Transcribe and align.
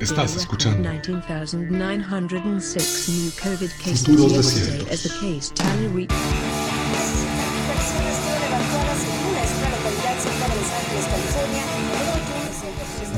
Estás 0.00 0.36
escuchando 0.36 0.88
Futuros 3.94 4.36
Desiertos. 4.36 5.20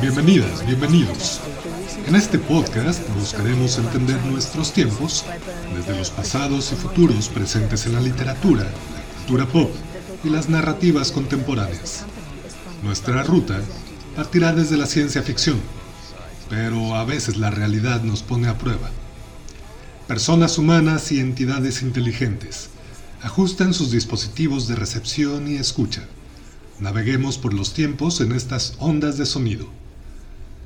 Bienvenidas, 0.01 0.67
bienvenidos. 0.67 1.41
En 2.07 2.15
este 2.15 2.39
podcast 2.39 3.03
buscaremos 3.15 3.79
entender 3.79 4.23
nuestros 4.27 4.73
tiempos 4.73 5.25
desde 5.75 5.97
los 5.97 6.11
pasados 6.11 6.73
y 6.73 6.77
futuros 6.77 7.29
presentes 7.29 7.87
en 7.87 7.95
la 7.95 8.01
literatura, 8.01 8.65
la 8.65 9.03
cultura 9.17 9.47
pop 9.47 9.71
y 10.25 10.31
las 10.31 10.49
narrativas 10.49 11.13
contemporáneas. 11.13 12.05
Nuestra 12.83 13.23
ruta 13.25 13.61
partirá 14.15 14.53
desde 14.53 14.77
la 14.77 14.87
ciencia 14.87 15.23
ficción, 15.23 15.61
pero 16.49 16.95
a 16.97 17.05
veces 17.05 17.37
la 17.37 17.51
realidad 17.51 18.03
nos 18.03 18.23
pone 18.23 18.49
a 18.49 18.59
prueba. 18.59 18.91
Personas 20.07 20.59
humanas 20.59 21.13
y 21.13 21.21
entidades 21.21 21.83
inteligentes 21.83 22.71
ajustan 23.23 23.75
sus 23.75 23.91
dispositivos 23.91 24.69
de 24.69 24.77
recepción 24.77 25.49
y 25.49 25.57
escucha. 25.57 26.07
Naveguemos 26.81 27.39
por 27.39 27.53
los 27.53 27.75
tiempos 27.75 28.21
en 28.21 28.33
estas 28.33 28.75
ondas 28.79 29.19
de 29.19 29.27
sonido. 29.27 29.69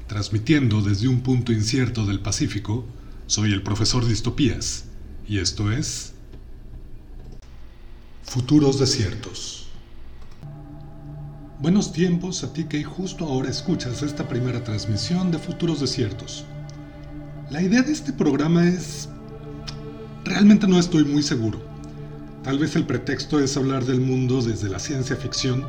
Transmitiendo 0.07 0.83
desde 0.83 1.09
un 1.09 1.23
punto 1.23 1.53
incierto 1.53 2.05
del 2.05 2.21
Pacífico, 2.21 2.85
soy 3.27 3.53
el 3.53 3.63
profesor 3.63 4.07
Distopías, 4.07 4.85
y 5.27 5.39
esto 5.39 5.73
es 5.73 6.13
Futuros 8.25 8.79
Desiertos. 8.79 9.62
Buenos 11.63 11.93
tiempos 11.93 12.43
a 12.43 12.53
ti 12.53 12.65
que 12.65 12.83
justo 12.83 13.25
ahora 13.25 13.49
escuchas 13.49 14.03
esta 14.03 14.27
primera 14.27 14.65
transmisión 14.65 15.31
de 15.31 15.39
Futuros 15.39 15.79
Desiertos. 15.79 16.45
La 17.51 17.63
idea 17.63 17.83
de 17.83 17.93
este 17.93 18.13
programa 18.13 18.67
es... 18.67 19.09
Realmente 20.25 20.67
no 20.67 20.81
estoy 20.81 21.05
muy 21.05 21.23
seguro. 21.23 21.61
Tal 22.43 22.59
vez 22.59 22.75
el 22.75 22.85
pretexto 22.85 23.39
es 23.39 23.57
hablar 23.57 23.85
del 23.85 24.01
mundo 24.01 24.43
desde 24.43 24.69
la 24.69 24.81
ciencia 24.81 25.15
ficción 25.15 25.65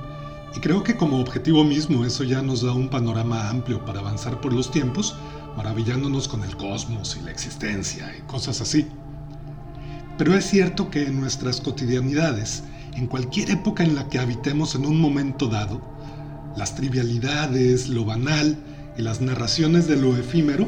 y 0.58 0.62
creo 0.62 0.84
que 0.84 0.98
como 0.98 1.20
objetivo 1.20 1.64
mismo 1.64 2.04
eso 2.06 2.24
ya 2.24 2.42
nos 2.42 2.64
da 2.64 2.74
un 2.74 2.90
panorama 2.90 3.52
amplio 3.52 3.86
para 3.86 4.00
avanzar 4.00 4.42
por 4.42 4.52
los 4.52 4.72
tiempos, 4.72 5.16
maravillándonos 5.56 6.28
con 6.28 6.44
el 6.44 6.58
cosmos 6.58 7.16
y 7.22 7.24
la 7.24 7.30
existencia 7.30 8.12
y 8.18 8.22
cosas 8.22 8.62
así. 8.62 8.88
Pero 10.18 10.34
es 10.34 10.46
cierto 10.46 10.90
que 10.90 11.06
en 11.06 11.20
nuestras 11.20 11.62
cotidianidades, 11.62 12.64
en 12.96 13.08
cualquier 13.08 13.52
época 13.52 13.84
en 13.84 13.96
la 13.96 14.08
que 14.08 14.20
habitemos 14.20 14.76
en 14.76 14.86
un 14.86 15.00
momento 15.00 15.48
dado, 15.48 15.82
las 16.56 16.76
trivialidades, 16.76 17.90
lo 17.90 18.06
banal 18.06 18.58
y 18.98 19.02
las 19.02 19.22
narraciones 19.22 19.88
de 19.88 19.98
lo 19.98 20.16
efímero 20.16 20.68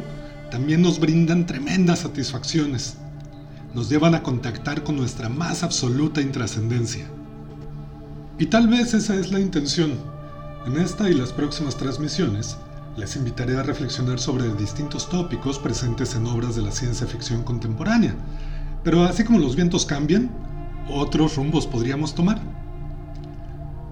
también 0.50 0.82
nos 0.82 1.00
brindan 1.00 1.46
tremendas 1.46 2.00
satisfacciones. 2.00 2.96
Nos 3.74 3.90
llevan 3.90 4.16
a 4.16 4.24
contactar 4.24 4.84
con 4.84 4.96
nuestra 4.96 5.30
más 5.30 5.64
absoluta 5.64 6.22
intrascendencia. 6.22 7.06
Y 8.40 8.48
tal 8.48 8.68
vez 8.68 8.94
esa 8.94 9.16
es 9.16 9.32
la 9.32 9.40
intención. 9.40 9.94
En 10.66 10.78
esta 10.78 11.10
y 11.10 11.14
las 11.14 11.34
próximas 11.34 11.78
transmisiones, 11.78 12.58
les 12.98 13.16
invitaré 13.16 13.58
a 13.58 13.64
reflexionar 13.64 14.20
sobre 14.20 14.54
distintos 14.56 15.10
tópicos 15.10 15.60
presentes 15.60 16.16
en 16.16 16.26
obras 16.26 16.56
de 16.56 16.62
la 16.62 16.72
ciencia 16.72 17.06
ficción 17.06 17.44
contemporánea. 17.44 18.16
Pero 18.84 19.04
así 19.04 19.24
como 19.24 19.40
los 19.40 19.56
vientos 19.56 19.86
cambian, 19.86 20.30
otros 20.90 21.36
rumbos 21.36 21.68
podríamos 21.68 22.16
tomar. 22.16 22.42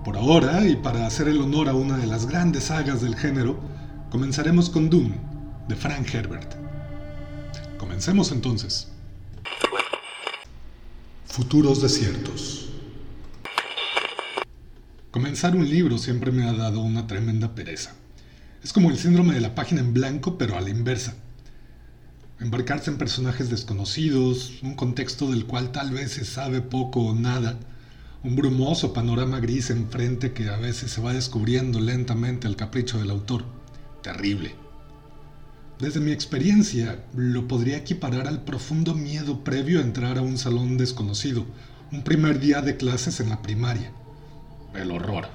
Por 0.03 0.17
ahora, 0.17 0.67
y 0.67 0.75
para 0.75 1.07
hacer 1.07 1.27
el 1.27 1.41
honor 1.41 1.69
a 1.69 1.73
una 1.73 1.97
de 1.97 2.07
las 2.07 2.25
grandes 2.27 2.65
sagas 2.65 3.01
del 3.01 3.15
género, 3.15 3.59
comenzaremos 4.09 4.69
con 4.69 4.89
Doom, 4.89 5.13
de 5.67 5.75
Frank 5.75 6.13
Herbert. 6.13 6.53
Comencemos 7.77 8.31
entonces. 8.31 8.89
Futuros 11.25 11.81
desiertos. 11.81 12.69
Comenzar 15.11 15.55
un 15.55 15.69
libro 15.69 15.97
siempre 15.97 16.31
me 16.31 16.47
ha 16.47 16.53
dado 16.53 16.81
una 16.81 17.07
tremenda 17.07 17.55
pereza. 17.55 17.93
Es 18.63 18.73
como 18.73 18.89
el 18.89 18.97
síndrome 18.97 19.33
de 19.33 19.41
la 19.41 19.55
página 19.55 19.81
en 19.81 19.93
blanco, 19.93 20.37
pero 20.37 20.57
a 20.57 20.61
la 20.61 20.69
inversa 20.69 21.15
embarcarse 22.43 22.91
en 22.91 22.97
personajes 22.97 23.49
desconocidos, 23.49 24.59
un 24.63 24.75
contexto 24.75 25.31
del 25.31 25.45
cual 25.45 25.71
tal 25.71 25.91
vez 25.91 26.11
se 26.11 26.25
sabe 26.25 26.59
poco 26.59 26.99
o 26.99 27.15
nada, 27.15 27.57
un 28.21 28.35
brumoso 28.35 28.91
panorama 28.91 29.39
gris 29.39 29.69
enfrente 29.69 30.33
que 30.33 30.49
a 30.49 30.57
veces 30.57 30.91
se 30.91 31.01
va 31.01 31.13
descubriendo 31.13 31.79
lentamente 31.79 32.47
al 32.47 32.57
capricho 32.57 32.99
del 32.99 33.11
autor. 33.11 33.45
Terrible. 34.01 34.55
Desde 35.79 36.01
mi 36.01 36.11
experiencia, 36.11 37.05
lo 37.15 37.47
podría 37.47 37.77
equiparar 37.77 38.27
al 38.27 38.43
profundo 38.43 38.93
miedo 38.93 39.45
previo 39.45 39.79
a 39.79 39.83
entrar 39.83 40.17
a 40.17 40.21
un 40.21 40.37
salón 40.37 40.77
desconocido, 40.77 41.45
un 41.93 42.03
primer 42.03 42.41
día 42.41 42.61
de 42.61 42.75
clases 42.75 43.21
en 43.21 43.29
la 43.29 43.41
primaria. 43.41 43.93
El 44.75 44.91
horror. 44.91 45.27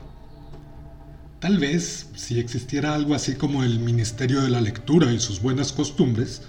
Tal 1.41 1.57
vez, 1.57 2.09
si 2.17 2.39
existiera 2.39 2.95
algo 2.95 3.15
así 3.15 3.35
como 3.35 3.65
el 3.65 3.79
Ministerio 3.79 4.43
de 4.43 4.51
la 4.51 4.61
Lectura 4.61 5.13
y 5.13 5.21
sus 5.21 5.41
buenas 5.41 5.73
costumbres, 5.73 6.43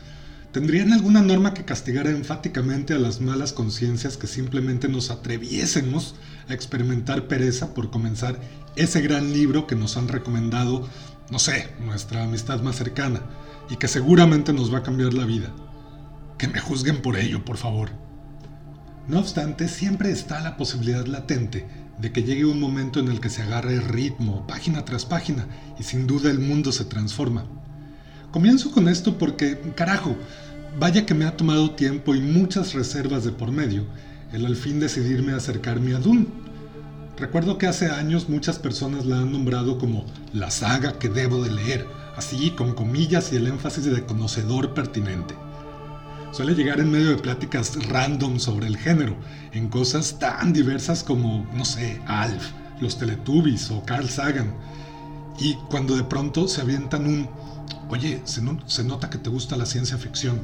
¿Tendrían 0.51 0.93
alguna 0.93 1.21
norma 1.21 1.53
que 1.53 1.63
castigara 1.63 2.09
enfáticamente 2.09 2.95
a 2.95 2.97
las 2.97 3.21
malas 3.21 3.53
conciencias 3.53 4.17
que 4.17 4.25
simplemente 4.25 4.89
nos 4.89 5.11
atreviésemos 5.11 6.15
a 6.47 6.55
experimentar 6.55 7.27
pereza 7.27 7.75
por 7.75 7.91
comenzar 7.91 8.39
ese 8.75 9.01
gran 9.01 9.31
libro 9.31 9.67
que 9.67 9.75
nos 9.75 9.95
han 9.95 10.07
recomendado, 10.07 10.89
no 11.29 11.37
sé, 11.37 11.69
nuestra 11.85 12.23
amistad 12.23 12.63
más 12.63 12.77
cercana, 12.77 13.21
y 13.69 13.75
que 13.75 13.87
seguramente 13.87 14.51
nos 14.51 14.73
va 14.73 14.79
a 14.79 14.83
cambiar 14.83 15.13
la 15.13 15.25
vida? 15.25 15.53
Que 16.39 16.47
me 16.47 16.59
juzguen 16.59 17.03
por 17.03 17.17
ello, 17.17 17.45
por 17.45 17.57
favor. 17.57 17.91
No 19.07 19.19
obstante, 19.19 19.67
siempre 19.67 20.09
está 20.09 20.41
la 20.41 20.57
posibilidad 20.57 21.05
latente 21.05 21.67
de 21.99 22.11
que 22.11 22.23
llegue 22.23 22.45
un 22.45 22.59
momento 22.59 22.99
en 22.99 23.09
el 23.09 23.19
que 23.19 23.29
se 23.29 23.43
agarre 23.43 23.81
ritmo, 23.81 24.47
página 24.47 24.83
tras 24.83 25.05
página, 25.05 25.47
y 25.79 25.83
sin 25.83 26.07
duda 26.07 26.31
el 26.31 26.39
mundo 26.39 26.71
se 26.71 26.85
transforma. 26.85 27.45
Comienzo 28.31 28.72
con 28.72 28.88
esto 28.88 29.17
porque, 29.17 29.59
carajo, 29.75 30.16
vaya 30.79 31.06
que 31.06 31.16
me 31.16 31.25
ha 31.25 31.35
tomado 31.35 31.72
tiempo 31.72 32.13
y 32.13 32.22
muchas 32.22 32.73
reservas 32.73 33.23
de 33.23 33.31
por 33.31 33.51
medio 33.51 33.85
el 34.31 34.45
al 34.45 34.56
fin 34.56 34.79
decidirme 34.79 35.34
a 35.34 35.38
acercarme 35.38 35.95
a 35.95 36.00
Dune. 36.00 36.28
Recuerdo 37.17 37.57
que 37.57 37.66
hace 37.66 37.88
años 37.88 38.29
muchas 38.29 38.59
personas 38.59 39.07
la 39.07 39.17
han 39.17 39.31
nombrado 39.31 39.79
como 39.79 40.06
la 40.31 40.51
saga 40.51 41.00
que 41.00 41.09
debo 41.09 41.44
de 41.44 41.51
leer, 41.51 41.88
así 42.16 42.51
con 42.51 42.73
comillas 42.73 43.34
y 43.34 43.38
el 43.38 43.47
énfasis 43.47 43.85
de 43.85 44.06
conocedor 44.06 44.75
pertinente. 44.75 45.34
Suele 46.31 46.53
llegar 46.53 46.79
en 46.79 46.91
medio 46.91 47.09
de 47.09 47.17
pláticas 47.17 47.84
random 47.88 48.38
sobre 48.40 48.67
el 48.67 48.78
género, 48.78 49.17
en 49.51 49.69
cosas 49.69 50.19
tan 50.19 50.53
diversas 50.53 51.03
como, 51.03 51.50
no 51.56 51.66
sé, 51.66 52.00
Alf, 52.06 52.51
los 52.79 53.00
Teletubbies 53.00 53.72
o 53.72 53.84
Carl 53.84 54.07
Sagan. 54.07 54.53
Y 55.40 55.56
cuando 55.72 55.97
de 55.97 56.03
pronto 56.03 56.47
se 56.47 56.61
avientan 56.61 57.08
un 57.08 57.28
oye, 57.89 58.21
se, 58.25 58.41
nota 58.83 59.09
que 59.09 59.17
te 59.17 59.29
gusta 59.29 59.57
la 59.57 59.66
ciencia 59.66 59.97
ficción. 59.97 60.39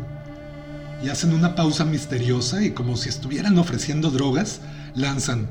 Y 1.04 1.10
hacen 1.10 1.34
una 1.34 1.56
pausa 1.56 1.86
misteriosa 1.86 2.64
y 2.64 2.72
como 2.72 2.96
si 2.96 3.10
estuvieran 3.10 3.58
ofreciendo 3.58 4.10
drogas, 4.10 4.62
lanzan, 4.96 5.50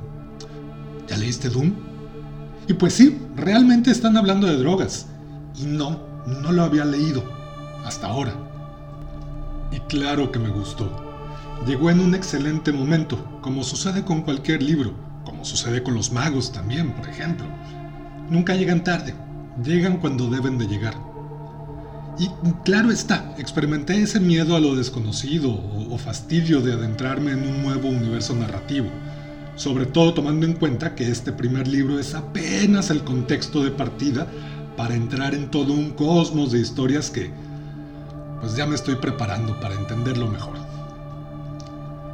¿ya 1.08 1.16
leíste 1.16 1.48
Doom? 1.48 1.72
Y 2.66 2.74
pues 2.74 2.94
sí, 2.94 3.18
realmente 3.36 3.90
están 3.90 4.16
hablando 4.16 4.46
de 4.46 4.56
drogas. 4.56 5.06
Y 5.56 5.64
no, 5.64 6.00
no 6.26 6.50
lo 6.50 6.62
había 6.62 6.84
leído, 6.84 7.22
hasta 7.84 8.08
ahora. 8.08 8.34
Y 9.70 9.80
claro 9.80 10.32
que 10.32 10.38
me 10.38 10.48
gustó. 10.48 10.90
Llegó 11.66 11.90
en 11.90 12.00
un 12.00 12.14
excelente 12.14 12.72
momento, 12.72 13.40
como 13.40 13.62
sucede 13.62 14.04
con 14.04 14.22
cualquier 14.22 14.62
libro, 14.62 14.94
como 15.24 15.44
sucede 15.44 15.82
con 15.82 15.94
los 15.94 16.12
magos 16.12 16.52
también, 16.52 16.92
por 16.92 17.08
ejemplo. 17.08 17.46
Nunca 18.28 18.54
llegan 18.54 18.82
tarde, 18.82 19.14
llegan 19.62 19.98
cuando 19.98 20.28
deben 20.28 20.58
de 20.58 20.66
llegar. 20.66 21.13
Y 22.19 22.28
claro 22.64 22.93
está, 22.93 23.34
experimenté 23.38 24.00
ese 24.00 24.20
miedo 24.20 24.55
a 24.55 24.61
lo 24.61 24.76
desconocido 24.76 25.50
o, 25.50 25.99
fastidio 25.99 26.61
de 26.61 26.75
adentrarme 26.75 27.32
en 27.32 27.43
un 27.43 27.62
nuevo 27.62 27.88
universo 27.88 28.37
narrativo, 28.37 28.88
sobre 29.56 29.87
todo 29.87 30.14
tomando 30.14 30.46
en 30.46 30.52
cuenta 30.52 30.94
que 30.94 31.11
este 31.11 31.32
primer 31.32 31.66
libro 31.66 31.99
es 31.99 32.14
apenas 32.14 32.90
el 32.90 33.02
contexto 33.02 33.64
de 33.64 33.72
partida 33.72 34.28
para 34.76 34.94
entrar 34.94 35.34
en 35.34 35.50
todo 35.50 35.72
un 35.72 35.90
cosmos 35.90 36.52
de 36.52 36.61
historias 36.61 37.11
que 37.11 37.31
pues 38.40 38.55
ya 38.55 38.67
me 38.67 38.75
estoy 38.75 38.96
preparando 38.96 39.58
para 39.58 39.75
entenderlo 39.75 40.28
mejor. 40.28 40.58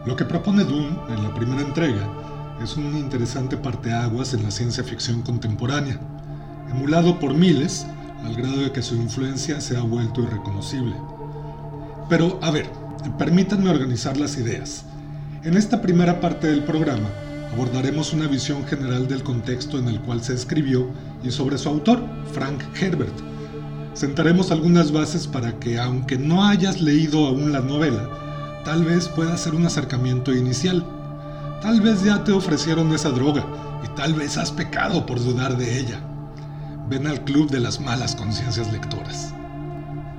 Lo 0.06 0.16
que 0.16 0.24
propone 0.24 0.64
Doom 0.64 0.96
en 1.10 1.22
la 1.22 1.34
primera 1.34 1.60
entrega 1.60 2.08
es 2.62 2.76
un 2.76 2.96
interesante 2.96 3.56
parteaguas 3.56 4.32
en 4.32 4.44
la 4.44 4.50
ciencia 4.50 4.82
ficción 4.82 5.20
contemporánea, 5.22 6.00
emulado 6.70 7.18
por 7.18 7.34
miles 7.34 7.86
al 8.24 8.34
grado 8.34 8.58
de 8.58 8.72
que 8.72 8.82
su 8.82 8.94
influencia 8.96 9.60
se 9.60 9.76
ha 9.76 9.82
vuelto 9.82 10.22
irreconocible. 10.22 10.94
Pero, 12.08 12.38
a 12.42 12.50
ver, 12.50 12.68
permítanme 13.18 13.70
organizar 13.70 14.16
las 14.16 14.36
ideas. 14.36 14.84
En 15.42 15.56
esta 15.56 15.80
primera 15.80 16.20
parte 16.20 16.48
del 16.48 16.64
programa 16.64 17.08
abordaremos 17.52 18.12
una 18.12 18.26
visión 18.26 18.66
general 18.66 19.08
del 19.08 19.22
contexto 19.22 19.78
en 19.78 19.88
el 19.88 20.00
cual 20.00 20.22
se 20.22 20.34
escribió 20.34 20.88
y 21.22 21.30
sobre 21.30 21.58
su 21.58 21.68
autor, 21.68 22.02
Frank 22.32 22.62
Herbert. 22.80 23.14
sentaremos 23.94 24.50
algunas 24.50 24.92
bases 24.92 25.26
para 25.26 25.58
que, 25.58 25.78
aunque 25.78 26.16
no 26.16 26.44
hayas 26.44 26.80
leído 26.80 27.26
aún 27.26 27.52
la 27.52 27.60
novela, 27.60 28.08
tal 28.64 28.84
vez 28.84 29.08
pueda 29.08 29.36
ser 29.36 29.54
un 29.54 29.66
acercamiento 29.66 30.32
inicial. 30.32 30.84
Tal 31.60 31.80
vez 31.80 32.04
ya 32.04 32.24
te 32.24 32.32
ofrecieron 32.32 32.92
esa 32.94 33.10
droga 33.10 33.44
y 33.84 33.96
tal 33.96 34.14
vez 34.14 34.36
has 34.36 34.52
pecado 34.52 35.04
por 35.06 35.22
dudar 35.22 35.56
de 35.56 35.80
ella. 35.80 36.00
Ven 36.90 37.06
al 37.06 37.22
club 37.22 37.48
de 37.48 37.60
las 37.60 37.80
malas 37.80 38.16
conciencias 38.16 38.72
lectoras. 38.72 39.32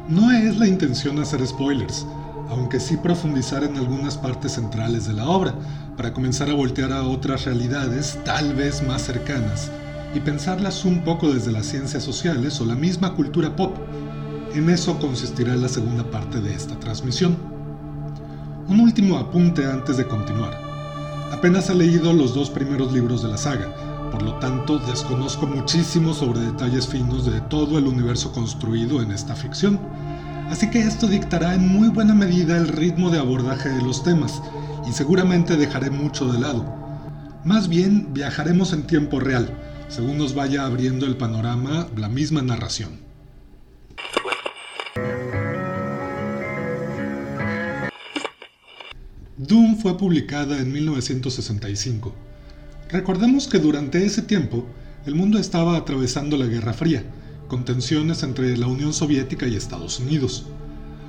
No 0.08 0.32
es 0.32 0.58
la 0.58 0.70
intención 0.70 1.20
hacer 1.20 1.46
spoilers, 1.46 2.06
aunque 2.50 2.80
sí 2.80 2.96
profundizar 2.96 3.66
en 3.66 3.76
algunas 3.76 4.16
partes 4.16 4.54
centrales 4.54 5.06
de 5.06 5.12
la 5.12 5.28
obra, 5.28 5.54
para 5.98 6.14
comenzar 6.14 6.50
a 6.50 6.54
voltear 6.54 6.94
a 6.94 7.04
otras 7.04 7.44
realidades 7.44 8.18
tal 8.24 8.56
vez 8.56 8.88
más 8.88 9.02
cercanas 9.02 9.70
y 10.16 10.22
pensarlas 10.22 10.86
un 10.86 11.04
poco 11.04 11.34
desde 11.34 11.52
las 11.52 11.66
ciencias 11.66 12.04
sociales 12.04 12.62
o 12.62 12.66
la 12.66 12.76
misma 12.76 13.16
cultura 13.16 13.54
pop. 13.54 13.76
En 14.56 14.70
eso 14.70 14.98
consistirá 14.98 15.58
la 15.58 15.68
segunda 15.68 16.10
parte 16.10 16.40
de 16.40 16.54
esta 16.54 16.80
transmisión. 16.80 17.36
Un 18.70 18.80
último 18.80 19.18
apunte 19.18 19.66
antes 19.66 19.98
de 19.98 20.08
continuar. 20.08 20.58
Apenas 21.34 21.70
he 21.70 21.76
leído 21.76 22.14
los 22.14 22.34
dos 22.34 22.50
primeros 22.50 22.94
libros 22.94 23.24
de 23.24 23.28
la 23.28 23.38
saga, 23.38 23.91
por 24.12 24.22
lo 24.22 24.36
tanto 24.36 24.78
desconozco 24.78 25.48
muchísimo 25.48 26.14
sobre 26.14 26.42
detalles 26.42 26.88
finos 26.88 27.26
de 27.26 27.40
todo 27.42 27.78
el 27.78 27.88
universo 27.88 28.32
construido 28.34 29.02
en 29.02 29.12
esta 29.12 29.36
ficción. 29.36 29.80
Así 30.50 30.70
que 30.70 30.82
esto 30.82 31.08
dictará 31.08 31.56
en 31.56 31.68
muy 31.68 31.88
buena 31.88 32.14
medida 32.14 32.58
el 32.58 32.68
ritmo 32.68 33.10
de 33.10 33.20
abordaje 33.20 33.70
de 33.70 33.82
los 33.82 34.04
temas, 34.04 34.42
y 34.88 34.92
seguramente 34.92 35.56
dejaré 35.56 35.90
mucho 35.90 36.32
de 36.32 36.40
lado. 36.40 36.66
Más 37.46 37.70
bien 37.70 38.14
viajaremos 38.14 38.74
en 38.74 38.84
tiempo 38.84 39.20
real, 39.20 39.50
según 39.88 40.18
nos 40.18 40.36
vaya 40.36 40.66
abriendo 40.66 41.06
el 41.06 41.16
panorama 41.16 41.88
la 41.96 42.10
misma 42.10 42.42
narración. 42.42 43.00
Doom 49.38 49.78
fue 49.78 49.98
publicada 49.98 50.60
en 50.60 50.72
1965. 50.72 52.31
Recordemos 52.92 53.48
que 53.48 53.60
durante 53.60 54.06
ese 54.06 54.22
tiempo 54.22 54.66
el 55.06 55.16
mundo 55.16 55.40
estaba 55.40 55.78
atravesando 55.78 56.38
la 56.38 56.46
Guerra 56.46 56.74
Fría, 56.74 57.04
con 57.48 57.66
tensiones 57.66 58.24
entre 58.24 58.58
la 58.58 58.68
Unión 58.68 58.94
Soviética 58.94 59.48
y 59.48 59.56
Estados 59.56 60.00
Unidos. 60.00 60.46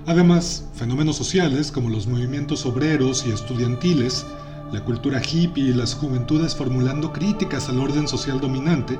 Además, 0.06 0.64
fenómenos 0.74 1.16
sociales 1.16 1.72
como 1.72 1.88
los 1.88 2.06
movimientos 2.06 2.66
obreros 2.66 3.24
y 3.26 3.30
estudiantiles 3.30 4.24
la 4.72 4.82
cultura 4.84 5.20
hippie 5.20 5.64
y 5.64 5.74
las 5.74 5.94
juventudes 5.94 6.56
formulando 6.56 7.12
críticas 7.12 7.68
al 7.68 7.78
orden 7.78 8.08
social 8.08 8.40
dominante, 8.40 8.98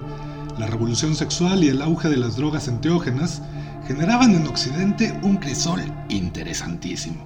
la 0.59 0.67
revolución 0.67 1.15
sexual 1.15 1.65
y 1.65 1.69
el 1.69 1.81
auge 1.81 2.11
de 2.11 2.19
las 2.19 2.37
drogas 2.37 2.69
enteógenas 2.69 3.41
generaban 3.87 4.35
en 4.35 4.47
Occidente 4.47 5.19
un 5.23 5.39
crisol 5.39 5.81
interesantísimo. 6.11 7.25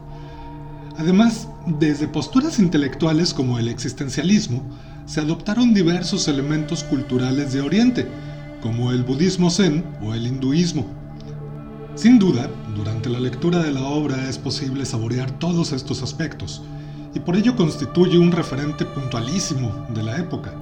Además, 0.96 1.48
desde 1.66 2.06
posturas 2.06 2.60
intelectuales 2.60 3.34
como 3.34 3.58
el 3.58 3.68
existencialismo, 3.68 4.62
se 5.06 5.20
adoptaron 5.20 5.72
diversos 5.72 6.28
elementos 6.28 6.84
culturales 6.84 7.52
de 7.52 7.60
Oriente, 7.60 8.06
como 8.60 8.90
el 8.90 9.04
budismo 9.04 9.50
zen 9.50 9.84
o 10.02 10.12
el 10.12 10.26
hinduismo. 10.26 10.86
Sin 11.94 12.18
duda, 12.18 12.50
durante 12.74 13.08
la 13.08 13.20
lectura 13.20 13.62
de 13.62 13.72
la 13.72 13.84
obra 13.84 14.28
es 14.28 14.36
posible 14.36 14.84
saborear 14.84 15.30
todos 15.38 15.72
estos 15.72 16.02
aspectos, 16.02 16.62
y 17.14 17.20
por 17.20 17.36
ello 17.36 17.56
constituye 17.56 18.18
un 18.18 18.32
referente 18.32 18.84
puntualísimo 18.84 19.86
de 19.94 20.02
la 20.02 20.18
época. 20.18 20.52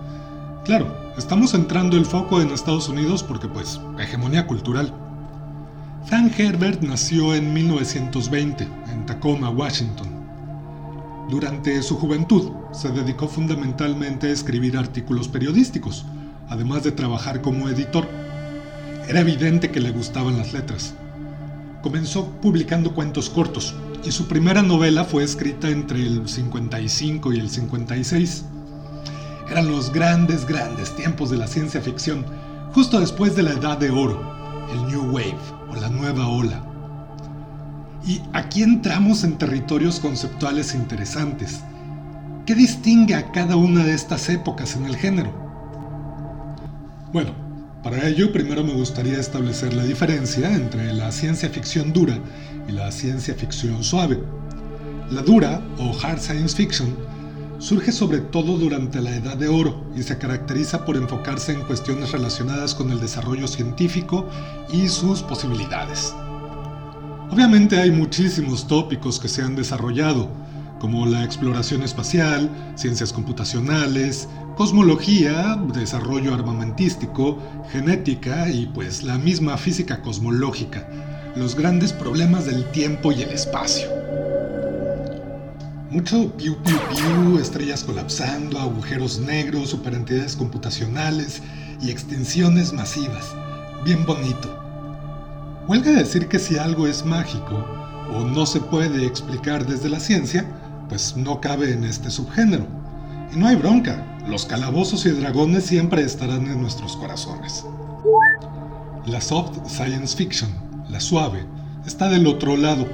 Claro, 0.64 1.12
estamos 1.18 1.50
centrando 1.50 1.96
el 1.96 2.04
foco 2.04 2.40
en 2.40 2.50
Estados 2.50 2.88
Unidos 2.88 3.22
porque 3.22 3.48
pues, 3.48 3.80
hegemonía 3.98 4.46
cultural. 4.46 4.94
Frank 6.06 6.38
Herbert 6.38 6.82
nació 6.82 7.34
en 7.34 7.52
1920 7.52 8.68
en 8.92 9.06
Tacoma, 9.06 9.48
Washington. 9.50 10.13
Durante 11.28 11.82
su 11.82 11.96
juventud 11.96 12.52
se 12.72 12.90
dedicó 12.90 13.28
fundamentalmente 13.28 14.26
a 14.26 14.32
escribir 14.32 14.76
artículos 14.76 15.28
periodísticos, 15.28 16.04
además 16.48 16.84
de 16.84 16.92
trabajar 16.92 17.40
como 17.40 17.68
editor. 17.68 18.06
Era 19.08 19.20
evidente 19.20 19.70
que 19.70 19.80
le 19.80 19.90
gustaban 19.90 20.36
las 20.36 20.52
letras. 20.52 20.94
Comenzó 21.82 22.28
publicando 22.42 22.94
cuentos 22.94 23.30
cortos, 23.30 23.74
y 24.04 24.12
su 24.12 24.28
primera 24.28 24.62
novela 24.62 25.04
fue 25.04 25.24
escrita 25.24 25.70
entre 25.70 26.02
el 26.02 26.28
55 26.28 27.32
y 27.32 27.40
el 27.40 27.48
56. 27.48 28.44
Eran 29.50 29.68
los 29.68 29.92
grandes, 29.92 30.46
grandes 30.46 30.94
tiempos 30.94 31.30
de 31.30 31.38
la 31.38 31.46
ciencia 31.46 31.80
ficción, 31.80 32.26
justo 32.72 33.00
después 33.00 33.34
de 33.34 33.44
la 33.44 33.52
Edad 33.52 33.78
de 33.78 33.90
Oro, 33.90 34.20
el 34.72 34.86
New 34.86 35.10
Wave 35.10 35.38
o 35.70 35.74
la 35.76 35.88
Nueva 35.88 36.28
Ola. 36.28 36.73
Y 38.06 38.20
aquí 38.34 38.62
entramos 38.62 39.24
en 39.24 39.38
territorios 39.38 39.98
conceptuales 39.98 40.74
interesantes. 40.74 41.60
¿Qué 42.44 42.54
distingue 42.54 43.14
a 43.14 43.32
cada 43.32 43.56
una 43.56 43.82
de 43.82 43.94
estas 43.94 44.28
épocas 44.28 44.76
en 44.76 44.84
el 44.84 44.96
género? 44.96 45.32
Bueno, 47.14 47.32
para 47.82 48.06
ello 48.06 48.30
primero 48.30 48.62
me 48.62 48.74
gustaría 48.74 49.18
establecer 49.18 49.72
la 49.72 49.84
diferencia 49.84 50.52
entre 50.52 50.92
la 50.92 51.10
ciencia 51.12 51.48
ficción 51.48 51.94
dura 51.94 52.18
y 52.68 52.72
la 52.72 52.92
ciencia 52.92 53.34
ficción 53.34 53.82
suave. 53.82 54.22
La 55.10 55.22
dura 55.22 55.62
o 55.78 55.96
hard 56.02 56.18
science 56.18 56.54
fiction 56.54 56.94
surge 57.58 57.92
sobre 57.92 58.18
todo 58.18 58.58
durante 58.58 59.00
la 59.00 59.14
Edad 59.14 59.38
de 59.38 59.48
Oro 59.48 59.82
y 59.96 60.02
se 60.02 60.18
caracteriza 60.18 60.84
por 60.84 60.96
enfocarse 60.96 61.52
en 61.52 61.62
cuestiones 61.62 62.12
relacionadas 62.12 62.74
con 62.74 62.90
el 62.90 63.00
desarrollo 63.00 63.46
científico 63.46 64.28
y 64.70 64.88
sus 64.88 65.22
posibilidades. 65.22 66.14
Obviamente 67.34 67.80
hay 67.80 67.90
muchísimos 67.90 68.68
tópicos 68.68 69.18
que 69.18 69.26
se 69.26 69.42
han 69.42 69.56
desarrollado, 69.56 70.30
como 70.78 71.04
la 71.04 71.24
exploración 71.24 71.82
espacial, 71.82 72.48
ciencias 72.76 73.12
computacionales, 73.12 74.28
cosmología, 74.56 75.58
desarrollo 75.74 76.32
armamentístico, 76.32 77.42
genética 77.72 78.48
y 78.48 78.66
pues 78.66 79.02
la 79.02 79.18
misma 79.18 79.56
física 79.56 80.00
cosmológica, 80.00 80.88
los 81.34 81.56
grandes 81.56 81.92
problemas 81.92 82.46
del 82.46 82.70
tiempo 82.70 83.10
y 83.10 83.22
el 83.22 83.30
espacio. 83.30 83.88
Mucho 85.90 86.30
piu 86.36 86.56
piu 86.62 86.78
piu, 86.88 87.40
estrellas 87.40 87.82
colapsando, 87.82 88.60
agujeros 88.60 89.18
negros, 89.18 89.70
superentidades 89.70 90.36
computacionales 90.36 91.42
y 91.82 91.90
extinciones 91.90 92.72
masivas. 92.72 93.34
Bien 93.84 94.06
bonito. 94.06 94.63
Huelga 95.66 95.92
decir 95.92 96.28
que 96.28 96.38
si 96.38 96.58
algo 96.58 96.86
es 96.86 97.04
mágico 97.04 97.64
o 98.12 98.20
no 98.20 98.46
se 98.46 98.60
puede 98.60 99.06
explicar 99.06 99.66
desde 99.66 99.88
la 99.88 100.00
ciencia, 100.00 100.44
pues 100.88 101.16
no 101.16 101.40
cabe 101.40 101.72
en 101.72 101.84
este 101.84 102.10
subgénero. 102.10 102.66
Y 103.32 103.36
no 103.36 103.46
hay 103.46 103.56
bronca, 103.56 104.04
los 104.28 104.46
calabozos 104.46 105.06
y 105.06 105.10
dragones 105.10 105.64
siempre 105.64 106.02
estarán 106.02 106.46
en 106.46 106.60
nuestros 106.60 106.96
corazones. 106.96 107.64
La 109.06 109.20
soft 109.20 109.58
science 109.66 110.16
fiction 110.16 110.64
la 110.90 111.00
suave, 111.00 111.44
está 111.86 112.08
del 112.08 112.26
otro 112.26 112.56
lado. 112.56 112.86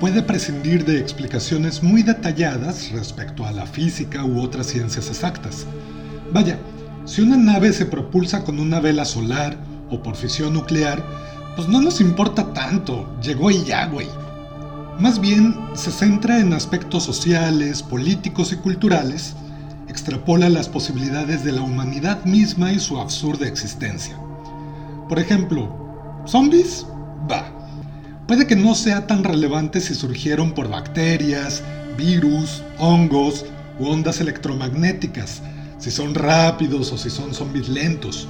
Puede 0.00 0.22
prescindir 0.22 0.84
de 0.84 0.98
explicaciones 0.98 1.82
muy 1.82 2.02
detalladas 2.02 2.90
respecto 2.90 3.44
a 3.46 3.52
la 3.52 3.66
física 3.66 4.24
u 4.24 4.40
otras 4.40 4.66
ciencias 4.66 5.08
exactas. 5.08 5.66
Vaya, 6.32 6.58
si 7.04 7.20
una 7.20 7.36
nave 7.36 7.72
se 7.72 7.86
propulsa 7.86 8.44
con 8.44 8.58
una 8.58 8.80
vela 8.80 9.04
solar 9.04 9.56
o 9.90 10.02
por 10.02 10.16
fisión 10.16 10.54
nuclear, 10.54 11.04
pues 11.56 11.68
no 11.68 11.80
nos 11.80 12.00
importa 12.00 12.52
tanto, 12.52 13.06
llegó 13.20 13.50
y 13.50 13.62
ya, 13.64 13.86
güey. 13.86 14.08
Más 14.98 15.20
bien 15.20 15.58
se 15.74 15.90
centra 15.90 16.38
en 16.38 16.52
aspectos 16.52 17.02
sociales, 17.02 17.82
políticos 17.82 18.52
y 18.52 18.56
culturales, 18.56 19.34
extrapola 19.88 20.48
las 20.48 20.68
posibilidades 20.68 21.44
de 21.44 21.52
la 21.52 21.62
humanidad 21.62 22.24
misma 22.24 22.72
y 22.72 22.80
su 22.80 22.98
absurda 22.98 23.46
existencia. 23.46 24.16
Por 25.08 25.18
ejemplo, 25.18 26.22
¿zombies? 26.26 26.86
Va. 27.30 27.44
Puede 28.26 28.46
que 28.46 28.56
no 28.56 28.74
sea 28.74 29.06
tan 29.06 29.24
relevante 29.24 29.80
si 29.80 29.94
surgieron 29.94 30.52
por 30.52 30.68
bacterias, 30.68 31.62
virus, 31.98 32.62
hongos 32.78 33.44
u 33.78 33.88
ondas 33.88 34.20
electromagnéticas, 34.20 35.42
si 35.78 35.90
son 35.90 36.14
rápidos 36.14 36.92
o 36.92 36.98
si 36.98 37.10
son 37.10 37.34
zombies 37.34 37.68
lentos. 37.68 38.28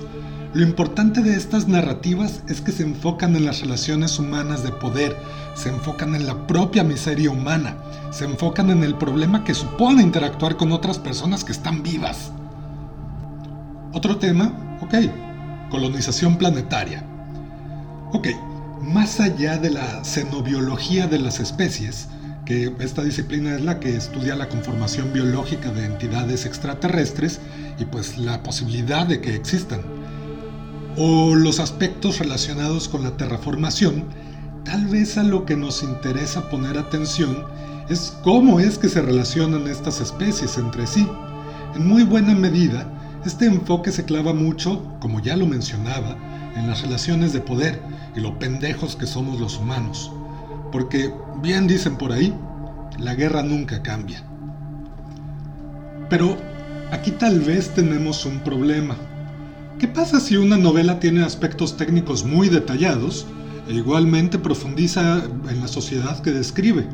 Lo 0.54 0.62
importante 0.62 1.22
de 1.22 1.34
estas 1.34 1.66
narrativas 1.66 2.42
es 2.46 2.60
que 2.60 2.72
se 2.72 2.82
enfocan 2.82 3.36
en 3.36 3.46
las 3.46 3.62
relaciones 3.62 4.18
humanas 4.18 4.62
de 4.62 4.70
poder, 4.70 5.16
se 5.54 5.70
enfocan 5.70 6.14
en 6.14 6.26
la 6.26 6.46
propia 6.46 6.84
miseria 6.84 7.30
humana, 7.30 7.78
se 8.10 8.26
enfocan 8.26 8.68
en 8.68 8.84
el 8.84 8.94
problema 8.94 9.44
que 9.44 9.54
supone 9.54 10.02
interactuar 10.02 10.58
con 10.58 10.72
otras 10.72 10.98
personas 10.98 11.42
que 11.42 11.52
están 11.52 11.82
vivas. 11.82 12.32
Otro 13.94 14.18
tema, 14.18 14.78
ok, 14.82 15.70
colonización 15.70 16.36
planetaria. 16.36 17.02
Ok, 18.12 18.28
más 18.82 19.20
allá 19.20 19.56
de 19.56 19.70
la 19.70 20.04
xenobiología 20.04 21.06
de 21.06 21.18
las 21.18 21.40
especies, 21.40 22.08
que 22.44 22.74
esta 22.78 23.02
disciplina 23.02 23.54
es 23.54 23.62
la 23.62 23.80
que 23.80 23.96
estudia 23.96 24.36
la 24.36 24.50
conformación 24.50 25.14
biológica 25.14 25.70
de 25.70 25.86
entidades 25.86 26.44
extraterrestres 26.44 27.40
y 27.78 27.86
pues 27.86 28.18
la 28.18 28.42
posibilidad 28.42 29.06
de 29.06 29.22
que 29.22 29.34
existan. 29.34 30.01
O 30.96 31.34
los 31.34 31.60
aspectos 31.60 32.18
relacionados 32.18 32.88
con 32.88 33.02
la 33.02 33.16
terraformación, 33.16 34.04
tal 34.64 34.86
vez 34.86 35.16
a 35.18 35.22
lo 35.22 35.44
que 35.44 35.56
nos 35.56 35.82
interesa 35.82 36.48
poner 36.50 36.78
atención 36.78 37.44
es 37.88 38.16
cómo 38.22 38.60
es 38.60 38.78
que 38.78 38.88
se 38.88 39.02
relacionan 39.02 39.66
estas 39.68 40.00
especies 40.00 40.56
entre 40.58 40.86
sí. 40.86 41.06
En 41.74 41.86
muy 41.86 42.04
buena 42.04 42.34
medida, 42.34 42.86
este 43.24 43.46
enfoque 43.46 43.90
se 43.90 44.04
clava 44.04 44.32
mucho, 44.32 44.82
como 45.00 45.20
ya 45.20 45.36
lo 45.36 45.46
mencionaba, 45.46 46.16
en 46.56 46.66
las 46.66 46.82
relaciones 46.82 47.32
de 47.32 47.40
poder 47.40 47.80
y 48.14 48.20
lo 48.20 48.38
pendejos 48.38 48.96
que 48.96 49.06
somos 49.06 49.40
los 49.40 49.58
humanos. 49.58 50.12
Porque, 50.70 51.12
bien 51.42 51.66
dicen 51.66 51.96
por 51.96 52.12
ahí, 52.12 52.34
la 52.98 53.14
guerra 53.14 53.42
nunca 53.42 53.82
cambia. 53.82 54.22
Pero 56.08 56.36
aquí 56.90 57.10
tal 57.12 57.40
vez 57.40 57.70
tenemos 57.74 58.26
un 58.26 58.40
problema. 58.40 58.96
¿Qué 59.78 59.88
pasa 59.88 60.20
si 60.20 60.36
una 60.36 60.56
novela 60.56 61.00
tiene 61.00 61.24
aspectos 61.24 61.76
técnicos 61.76 62.24
muy 62.24 62.48
detallados 62.48 63.26
e 63.68 63.74
igualmente 63.74 64.38
profundiza 64.38 65.24
en 65.48 65.60
la 65.60 65.68
sociedad 65.68 66.20
que 66.22 66.30
describe? 66.30 66.86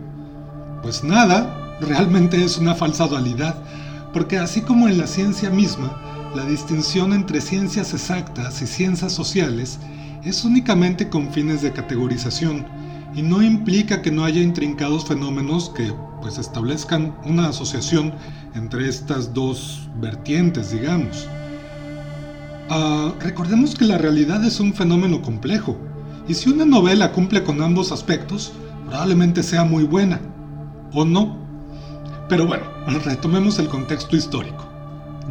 Pues 0.83 1.05
nada, 1.05 1.77
realmente 1.81 2.43
es 2.43 2.57
una 2.57 2.75
falsa 2.75 3.07
dualidad, 3.07 3.63
porque 4.13 4.39
así 4.39 4.63
como 4.63 4.89
en 4.89 4.97
la 4.97 5.07
ciencia 5.07 5.51
misma, 5.51 6.01
la 6.35 6.45
distinción 6.45 7.13
entre 7.13 7.41
ciencias 7.41 7.93
exactas 7.93 8.63
y 8.63 8.67
ciencias 8.67 9.13
sociales 9.13 9.79
es 10.25 10.45
únicamente 10.45 11.09
con 11.09 11.33
fines 11.33 11.63
de 11.63 11.73
categorización 11.73 12.67
y 13.15 13.23
no 13.23 13.43
implica 13.43 14.03
que 14.03 14.11
no 14.11 14.25
haya 14.25 14.41
intrincados 14.41 15.07
fenómenos 15.07 15.71
que 15.71 15.93
pues 16.21 16.39
establezcan 16.39 17.17
una 17.25 17.49
asociación 17.49 18.15
entre 18.55 18.89
estas 18.89 19.33
dos 19.35 19.89
vertientes, 20.01 20.73
digamos. 20.73 21.29
Ah, 22.71 23.15
recordemos 23.21 23.75
que 23.75 23.87
la 23.87 23.97
realidad 23.97 24.45
es 24.45 24.61
un 24.61 24.75
fenómeno 24.75 25.23
complejo, 25.23 25.79
y 26.29 26.35
si 26.35 26.51
una 26.51 26.67
novela 26.67 27.13
cumple 27.13 27.43
con 27.43 27.63
ambos 27.63 27.93
aspectos, 27.93 28.53
probablemente 28.87 29.43
sea 29.43 29.65
muy 29.65 29.85
buena, 29.85 30.21
o 30.93 31.07
no. 31.07 31.39
Pero 32.29 32.47
bueno, 32.47 32.65
retomemos 33.07 33.59
el 33.59 33.69
contexto 33.69 34.17
histórico. 34.17 34.69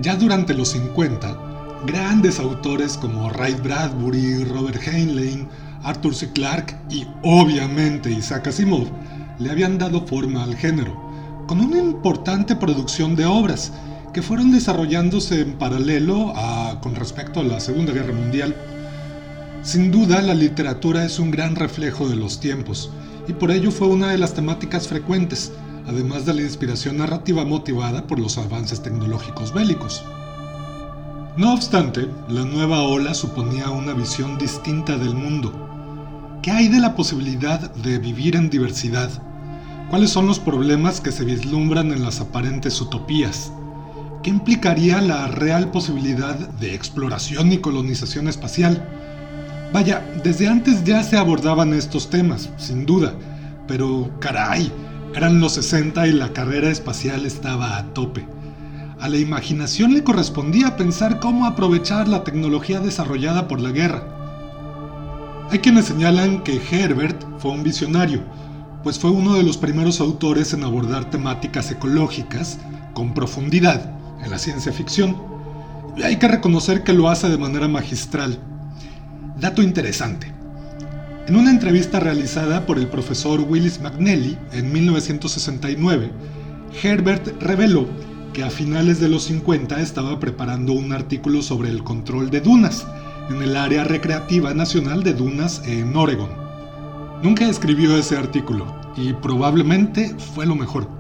Ya 0.02 0.16
durante 0.16 0.56
los 0.56 0.70
50, 0.70 1.38
grandes 1.86 2.40
autores 2.40 2.98
como 2.98 3.30
Ray 3.30 3.54
Bradbury, 3.54 4.44
Robert 4.46 4.82
Heinlein, 4.88 5.48
Arthur 5.84 6.16
C. 6.16 6.32
Clarke 6.32 6.76
y 6.90 7.06
obviamente 7.22 8.12
Isaac 8.12 8.48
Asimov 8.48 8.88
le 9.38 9.52
habían 9.52 9.78
dado 9.78 10.08
forma 10.08 10.44
al 10.44 10.56
género, 10.56 11.00
con 11.46 11.62
una 11.62 11.78
importante 11.78 12.56
producción 12.56 13.16
de 13.16 13.28
obras 13.28 13.72
que 14.18 14.24
fueron 14.24 14.50
desarrollándose 14.50 15.42
en 15.42 15.60
paralelo 15.60 16.34
con 16.82 16.96
respecto 16.96 17.40
a 17.40 17.44
la 17.44 17.60
Segunda 17.60 17.94
Guerra 17.94 18.14
Mundial. 18.14 18.56
Sin 19.62 19.92
duda, 19.92 20.24
la 20.24 20.34
literatura 20.34 21.06
es 21.06 21.20
un 21.20 21.30
gran 21.30 21.56
reflejo 21.56 22.10
de 22.10 22.16
los 22.16 22.40
tiempos, 22.40 22.90
y 23.28 23.34
por 23.34 23.52
ello 23.52 23.70
fue 23.70 23.86
una 23.86 24.08
de 24.08 24.18
las 24.18 24.34
temáticas 24.34 24.88
frecuentes, 24.88 25.52
además 25.86 26.26
de 26.26 26.34
la 26.34 26.42
inspiración 26.42 26.98
narrativa 26.98 27.46
motivada 27.46 28.08
por 28.08 28.18
los 28.18 28.40
avances 28.40 28.82
tecnológicos 28.82 29.54
bélicos. 29.54 30.04
No 31.38 31.54
obstante, 31.54 32.08
la 32.28 32.44
nueva 32.44 32.82
ola 32.82 33.14
suponía 33.14 33.70
una 33.70 33.94
visión 33.94 34.40
distinta 34.40 34.98
del 34.98 35.14
mundo. 35.14 36.40
¿Qué 36.42 36.50
hay 36.50 36.70
de 36.70 36.80
la 36.80 36.96
posibilidad 36.96 37.72
de 37.76 38.00
vivir 38.00 38.36
en 38.36 38.50
diversidad? 38.50 39.12
¿Cuáles 39.92 40.10
son 40.10 40.26
los 40.26 40.40
problemas 40.40 41.02
que 41.02 41.12
se 41.12 41.24
vislumbran 41.24 41.92
en 41.92 42.02
las 42.02 42.20
aparentes 42.20 42.82
utopías? 42.82 43.52
¿Qué 44.28 44.32
implicaría 44.32 45.00
la 45.00 45.28
real 45.30 45.72
posibilidad 45.72 46.36
de 46.36 46.76
exploración 46.76 47.54
y 47.54 47.60
colonización 47.60 48.28
espacial? 48.28 48.86
Vaya, 49.72 50.06
desde 50.22 50.50
antes 50.50 50.84
ya 50.84 51.02
se 51.02 51.16
abordaban 51.16 51.74
estos 51.74 52.10
temas, 52.10 52.50
sin 52.58 52.86
duda, 52.86 53.14
pero 53.70 54.12
caray, 54.20 54.70
eran 55.16 55.40
los 55.40 55.54
60 55.54 56.08
y 56.08 56.12
la 56.12 56.34
carrera 56.34 56.70
espacial 56.70 57.26
estaba 57.26 57.78
a 57.78 57.94
tope. 57.94 58.28
A 59.00 59.08
la 59.08 59.18
imaginación 59.18 59.94
le 59.94 60.04
correspondía 60.04 60.76
pensar 60.76 61.22
cómo 61.22 61.46
aprovechar 61.46 62.10
la 62.10 62.26
tecnología 62.26 62.82
desarrollada 62.82 63.48
por 63.48 63.62
la 63.62 63.72
guerra. 63.72 64.04
Hay 65.52 65.60
quienes 65.60 65.86
señalan 65.86 66.44
que 66.44 66.62
Herbert 66.70 67.24
fue 67.38 67.52
un 67.52 67.64
visionario, 67.64 68.26
pues 68.84 69.00
fue 69.00 69.10
uno 69.10 69.36
de 69.36 69.44
los 69.44 69.56
primeros 69.56 70.02
autores 70.02 70.52
en 70.52 70.66
abordar 70.66 71.10
temáticas 71.10 71.72
ecológicas 71.72 72.60
con 72.94 73.14
profundidad 73.14 73.97
en 74.24 74.32
la 74.32 74.38
ciencia 74.38 74.72
ficción. 74.72 75.16
Y 75.96 76.04
hay 76.04 76.18
que 76.18 76.28
reconocer 76.28 76.84
que 76.84 76.94
lo 76.94 77.10
hace 77.10 77.30
de 77.30 77.38
manera 77.38 77.68
magistral. 77.68 78.40
Dato 79.40 79.62
interesante. 79.62 80.32
En 81.28 81.36
una 81.36 81.52
entrevista 81.52 82.00
realizada 82.00 82.66
por 82.66 82.78
el 82.78 82.88
profesor 82.88 83.42
Willis 83.42 83.82
McNally 83.82 84.38
en 84.54 84.72
1969, 84.72 86.10
Herbert 86.82 87.42
reveló 87.42 87.86
que 88.34 88.44
a 88.44 88.50
finales 88.50 89.00
de 89.00 89.10
los 89.10 89.24
50 89.24 89.82
estaba 89.82 90.20
preparando 90.20 90.74
un 90.74 90.94
artículo 90.94 91.42
sobre 91.42 91.70
el 91.70 91.84
control 91.84 92.30
de 92.30 92.42
dunas 92.42 92.86
en 93.30 93.42
el 93.42 93.58
área 93.58 93.84
recreativa 93.84 94.54
nacional 94.54 95.04
de 95.04 95.14
dunas 95.14 95.62
en 95.66 95.96
Oregon. 95.96 96.30
Nunca 97.24 97.50
escribió 97.50 97.98
ese 97.98 98.16
artículo 98.16 98.66
y 98.96 99.14
probablemente 99.14 100.16
fue 100.34 100.46
lo 100.46 100.56
mejor. 100.56 100.97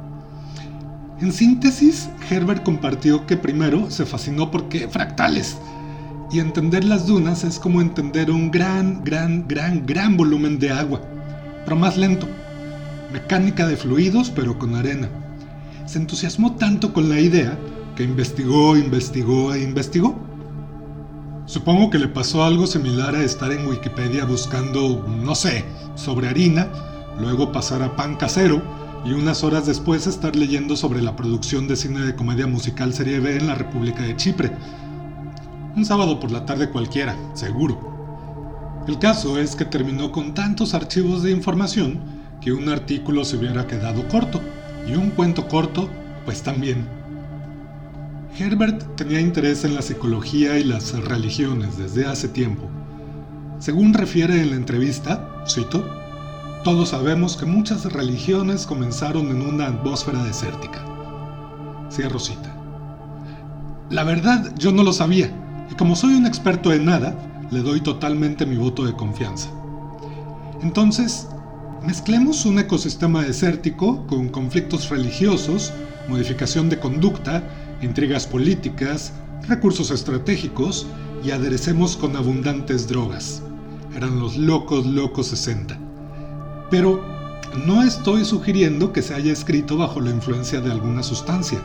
En 1.21 1.31
síntesis, 1.31 2.09
Herbert 2.29 2.63
compartió 2.63 3.25
que 3.25 3.38
primero 3.38 3.89
se 3.89 4.05
fascinó 4.05 4.51
porque 4.51 4.88
fractales. 4.88 5.57
Y 6.31 6.39
entender 6.39 6.83
las 6.83 7.07
dunas 7.07 7.43
es 7.43 7.57
como 7.59 7.81
entender 7.81 8.29
un 8.29 8.51
gran, 8.51 9.03
gran, 9.03 9.47
gran, 9.47 9.86
gran 9.86 10.17
volumen 10.17 10.59
de 10.59 10.71
agua, 10.71 11.01
pero 11.63 11.77
más 11.77 11.97
lento. 11.97 12.27
Mecánica 13.12 13.65
de 13.65 13.77
fluidos, 13.77 14.29
pero 14.29 14.59
con 14.59 14.75
arena. 14.75 15.07
Se 15.86 15.97
entusiasmó 15.97 16.55
tanto 16.55 16.93
con 16.93 17.09
la 17.09 17.19
idea 17.19 17.57
que 17.95 18.03
investigó, 18.03 18.75
investigó 18.75 19.53
e 19.53 19.63
investigó 19.63 20.27
Supongo 21.47 21.89
que 21.89 21.97
le 21.97 22.09
pasó 22.09 22.43
algo 22.43 22.67
similar 22.67 23.15
a 23.15 23.24
estar 23.24 23.53
en 23.53 23.65
Wikipedia 23.67 24.25
buscando, 24.25 25.07
no 25.07 25.33
sé, 25.33 25.63
sobre 25.95 26.27
harina, 26.27 26.67
luego 27.21 27.53
pasar 27.53 27.81
a 27.81 27.95
pan 27.95 28.17
casero 28.17 28.62
y 29.07 29.13
unas 29.13 29.43
horas 29.43 29.65
después 29.65 30.05
estar 30.05 30.35
leyendo 30.35 30.75
sobre 30.75 31.01
la 31.01 31.15
producción 31.15 31.67
de 31.67 31.77
cine 31.77 32.01
de 32.01 32.15
comedia 32.15 32.45
musical 32.45 32.93
Serie 32.93 33.21
B 33.21 33.37
en 33.37 33.47
la 33.47 33.55
República 33.55 34.03
de 34.03 34.17
Chipre. 34.17 34.51
Un 35.77 35.85
sábado 35.85 36.19
por 36.19 36.29
la 36.29 36.45
tarde 36.45 36.69
cualquiera, 36.69 37.15
seguro. 37.33 38.83
El 38.85 38.99
caso 38.99 39.39
es 39.39 39.55
que 39.55 39.63
terminó 39.63 40.11
con 40.11 40.33
tantos 40.33 40.73
archivos 40.73 41.23
de 41.23 41.31
información 41.31 41.99
que 42.41 42.51
un 42.51 42.67
artículo 42.67 43.23
se 43.23 43.37
hubiera 43.37 43.65
quedado 43.65 44.05
corto 44.09 44.41
y 44.85 44.95
un 44.95 45.11
cuento 45.11 45.47
corto, 45.47 45.89
pues 46.25 46.43
también. 46.43 46.85
Herbert 48.37 48.95
tenía 48.95 49.21
interés 49.21 49.63
en 49.63 49.73
la 49.73 49.81
psicología 49.81 50.59
y 50.59 50.65
las 50.65 50.91
religiones 50.99 51.77
desde 51.77 52.05
hace 52.05 52.27
tiempo. 52.27 52.63
Según 53.59 53.93
refiere 53.93 54.41
en 54.41 54.49
la 54.49 54.57
entrevista, 54.57 55.43
cito, 55.47 56.06
todos 56.67 56.89
sabemos 56.89 57.38
que 57.38 57.45
muchas 57.45 57.86
religiones 57.93 58.65
comenzaron 58.65 59.29
en 59.29 59.41
una 59.41 59.67
atmósfera 59.67 60.21
desértica. 60.25 60.83
Cierro 61.89 62.19
cita. 62.19 62.53
La 63.89 64.03
verdad, 64.03 64.53
yo 64.57 64.74
no 64.74 64.83
lo 64.83 64.91
sabía, 64.91 65.31
y 65.71 65.75
como 65.75 65.95
soy 65.95 66.15
un 66.15 66.25
experto 66.25 66.74
en 66.74 66.83
nada, 66.83 67.15
le 67.51 67.62
doy 67.62 67.79
totalmente 67.79 68.45
mi 68.45 68.57
voto 68.57 68.83
de 68.83 68.91
confianza. 68.91 69.50
Entonces, 70.62 71.29
mezclemos 71.86 72.45
un 72.45 72.59
ecosistema 72.59 73.21
desértico 73.21 74.05
con 74.05 74.27
conflictos 74.27 74.89
religiosos, 74.89 75.71
modificación 76.09 76.67
de 76.67 76.79
conducta 76.79 77.43
intrigas 77.81 78.27
políticas, 78.27 79.13
recursos 79.47 79.89
estratégicos 79.89 80.86
y 81.24 81.31
aderecemos 81.31 81.95
con 81.95 82.17
abundantes 82.17 82.89
drogas. 82.89 83.41
Eran 83.95 84.19
los 84.19 84.36
locos 84.36 84.86
locos 84.86 85.27
60. 85.27 85.87
Pero 86.69 87.01
no 87.65 87.81
estoy 87.83 88.25
sugiriendo 88.25 88.91
que 88.91 89.01
se 89.01 89.13
haya 89.13 89.31
escrito 89.31 89.77
bajo 89.77 90.01
la 90.01 90.09
influencia 90.09 90.62
de 90.62 90.71
alguna 90.71 91.01
sustancia, 91.01 91.59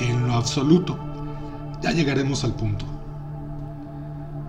en 0.00 0.26
lo 0.26 0.34
absoluto. 0.34 0.98
Ya 1.82 1.92
llegaremos 1.92 2.42
al 2.44 2.54
punto. 2.54 2.84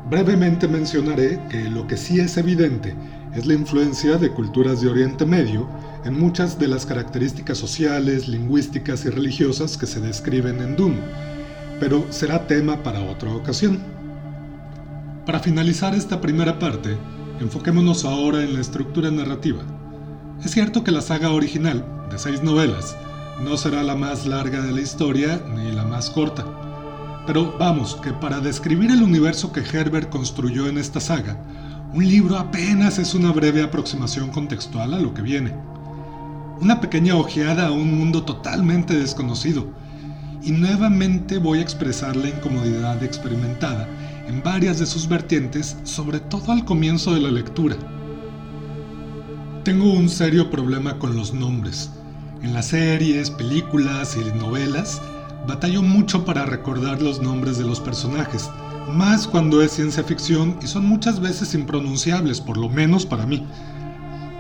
Brevemente 0.09 0.69
mencionaré 0.69 1.41
que 1.49 1.69
lo 1.69 1.85
que 1.85 1.97
sí 1.97 2.19
es 2.19 2.37
evidente 2.37 2.95
es 3.35 3.45
la 3.45 3.53
influencia 3.53 4.17
de 4.17 4.31
culturas 4.31 4.81
de 4.81 4.87
Oriente 4.87 5.25
Medio 5.25 5.67
en 6.05 6.17
muchas 6.17 6.57
de 6.57 6.69
las 6.69 6.85
características 6.85 7.57
sociales, 7.57 8.29
lingüísticas 8.29 9.03
y 9.03 9.09
religiosas 9.09 9.77
que 9.77 9.85
se 9.85 9.99
describen 9.99 10.61
en 10.61 10.77
Dune, 10.77 11.01
pero 11.81 12.05
será 12.09 12.47
tema 12.47 12.81
para 12.83 13.01
otra 13.01 13.33
ocasión. 13.33 13.79
Para 15.25 15.39
finalizar 15.39 15.93
esta 15.93 16.21
primera 16.21 16.57
parte, 16.57 16.95
enfoquémonos 17.41 18.05
ahora 18.05 18.41
en 18.43 18.53
la 18.53 18.61
estructura 18.61 19.11
narrativa. 19.11 19.76
Es 20.43 20.51
cierto 20.51 20.83
que 20.83 20.91
la 20.91 21.01
saga 21.01 21.31
original, 21.31 21.83
de 22.11 22.19
seis 22.19 22.43
novelas, 22.43 22.95
no 23.43 23.57
será 23.57 23.81
la 23.81 23.95
más 23.95 24.27
larga 24.27 24.61
de 24.61 24.71
la 24.71 24.81
historia 24.81 25.41
ni 25.55 25.71
la 25.71 25.83
más 25.83 26.09
corta, 26.11 26.45
Pero 27.25 27.57
vamos, 27.59 27.95
que 27.95 28.13
para 28.13 28.39
describir 28.39 28.89
el 28.89 29.03
universo 29.03 29.51
que 29.51 29.59
Herbert 29.59 30.09
construyó 30.09 30.67
en 30.67 30.77
esta 30.77 31.01
saga, 31.01 31.37
un 31.91 32.07
libro 32.07 32.37
apenas 32.37 32.99
es 32.99 33.15
una 33.15 33.31
breve 33.31 33.63
aproximación 33.63 34.29
contextual 34.29 34.93
a 34.93 34.99
lo 34.99 35.13
que 35.13 35.23
viene. 35.23 35.53
Una 36.61 36.79
pequeña 36.79 37.15
ojeada 37.15 37.67
a 37.67 37.71
un 37.71 37.97
mundo 37.97 38.23
totalmente 38.23 38.97
desconocido. 38.97 39.67
Y 40.41 40.51
nuevamente 40.51 41.37
voy 41.37 41.59
a 41.59 41.63
expresar 41.63 42.15
la 42.15 42.29
incomodidad 42.29 43.03
experimentada 43.03 43.87
en 44.27 44.41
varias 44.43 44.79
de 44.79 44.85
sus 44.85 45.09
vertientes, 45.09 45.75
sobre 45.83 46.19
todo 46.19 46.53
al 46.53 46.63
comienzo 46.63 47.13
de 47.13 47.21
la 47.21 47.31
lectura. 47.31 47.75
Tengo 49.67 49.91
un 49.91 50.07
serio 50.07 50.49
problema 50.49 50.97
con 50.97 51.17
los 51.17 51.33
nombres. 51.33 51.89
En 52.41 52.53
las 52.53 52.67
series, 52.67 53.29
películas 53.29 54.15
y 54.15 54.39
novelas, 54.39 55.01
batallo 55.45 55.81
mucho 55.81 56.23
para 56.23 56.45
recordar 56.45 57.01
los 57.01 57.21
nombres 57.21 57.57
de 57.57 57.65
los 57.65 57.81
personajes, 57.81 58.49
más 58.89 59.27
cuando 59.27 59.61
es 59.61 59.73
ciencia 59.73 60.05
ficción 60.05 60.57
y 60.63 60.67
son 60.67 60.85
muchas 60.85 61.19
veces 61.19 61.53
impronunciables, 61.53 62.39
por 62.39 62.55
lo 62.55 62.69
menos 62.69 63.05
para 63.05 63.25
mí. 63.25 63.45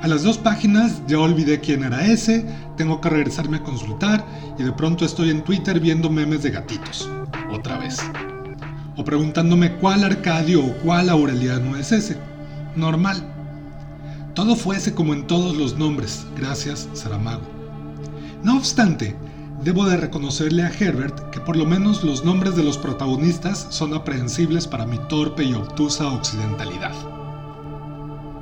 A 0.01 0.07
las 0.07 0.23
dos 0.23 0.37
páginas 0.37 1.01
ya 1.07 1.19
olvidé 1.19 1.59
quién 1.59 1.83
era 1.83 2.05
ese, 2.05 2.45
tengo 2.77 3.01
que 3.01 3.09
regresarme 3.09 3.57
a 3.57 3.63
consultar 3.63 4.25
y 4.57 4.63
de 4.63 4.71
pronto 4.71 5.03
estoy 5.03 5.31
en 5.31 5.43
Twitter 5.43 5.81
viendo 5.81 6.09
memes 6.09 6.41
de 6.43 6.51
gatitos. 6.51 7.09
Otra 7.51 7.77
vez. 7.77 7.97
O 8.95 9.03
preguntándome 9.03 9.73
cuál 9.73 10.05
Arcadio 10.05 10.63
o 10.63 10.73
cuál 10.77 11.09
Aureliano 11.09 11.75
es 11.75 11.91
ese. 11.91 12.15
Normal. 12.77 13.36
Todo 14.37 14.55
fuese 14.55 14.93
como 14.93 15.15
en 15.15 15.25
todos 15.25 15.57
los 15.57 15.79
nombres, 15.79 16.27
gracias 16.37 16.87
Saramago. 16.93 17.41
No 18.43 18.55
obstante, 18.55 19.15
debo 19.63 19.85
de 19.85 19.97
reconocerle 19.97 20.61
a 20.61 20.69
Herbert 20.71 21.31
que 21.31 21.39
por 21.39 21.55
lo 21.55 21.65
menos 21.65 22.03
los 22.03 22.23
nombres 22.23 22.55
de 22.55 22.61
los 22.61 22.77
protagonistas 22.77 23.65
son 23.71 23.95
aprehensibles 23.95 24.67
para 24.67 24.85
mi 24.85 24.99
torpe 25.09 25.43
y 25.43 25.55
obtusa 25.55 26.05
occidentalidad. 26.09 26.93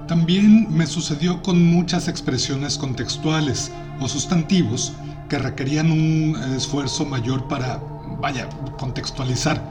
También 0.06 0.68
me 0.70 0.86
sucedió 0.86 1.42
con 1.42 1.64
muchas 1.64 2.10
expresiones 2.10 2.78
contextuales 2.78 3.72
o 4.02 4.10
sustantivos 4.10 4.92
que 5.30 5.40
requerían 5.40 5.94
un 5.94 6.36
esfuerzo 6.58 7.06
mayor 7.06 7.48
para, 7.48 7.82
vaya, 8.20 8.50
contextualizar. 8.78 9.64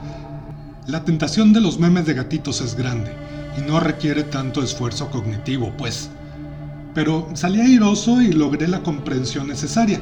La 0.87 1.03
tentación 1.03 1.53
de 1.53 1.61
los 1.61 1.77
memes 1.77 2.07
de 2.07 2.15
gatitos 2.15 2.61
es 2.61 2.73
grande 2.73 3.24
y 3.57 3.61
no 3.61 3.79
requiere 3.79 4.23
tanto 4.23 4.61
esfuerzo 4.61 5.09
cognitivo, 5.09 5.73
pues. 5.77 6.09
Pero 6.93 7.29
salí 7.33 7.61
airoso 7.61 8.21
y 8.21 8.31
logré 8.31 8.67
la 8.67 8.81
comprensión 8.81 9.47
necesaria. 9.47 9.99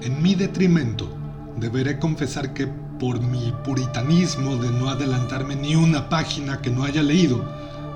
En 0.00 0.22
mi 0.22 0.34
detrimento, 0.34 1.08
deberé 1.56 1.98
confesar 1.98 2.52
que 2.52 2.68
por 2.98 3.20
mi 3.20 3.52
puritanismo 3.64 4.56
de 4.56 4.70
no 4.70 4.88
adelantarme 4.88 5.56
ni 5.56 5.74
una 5.74 6.08
página 6.08 6.60
que 6.60 6.70
no 6.70 6.84
haya 6.84 7.02
leído, 7.02 7.44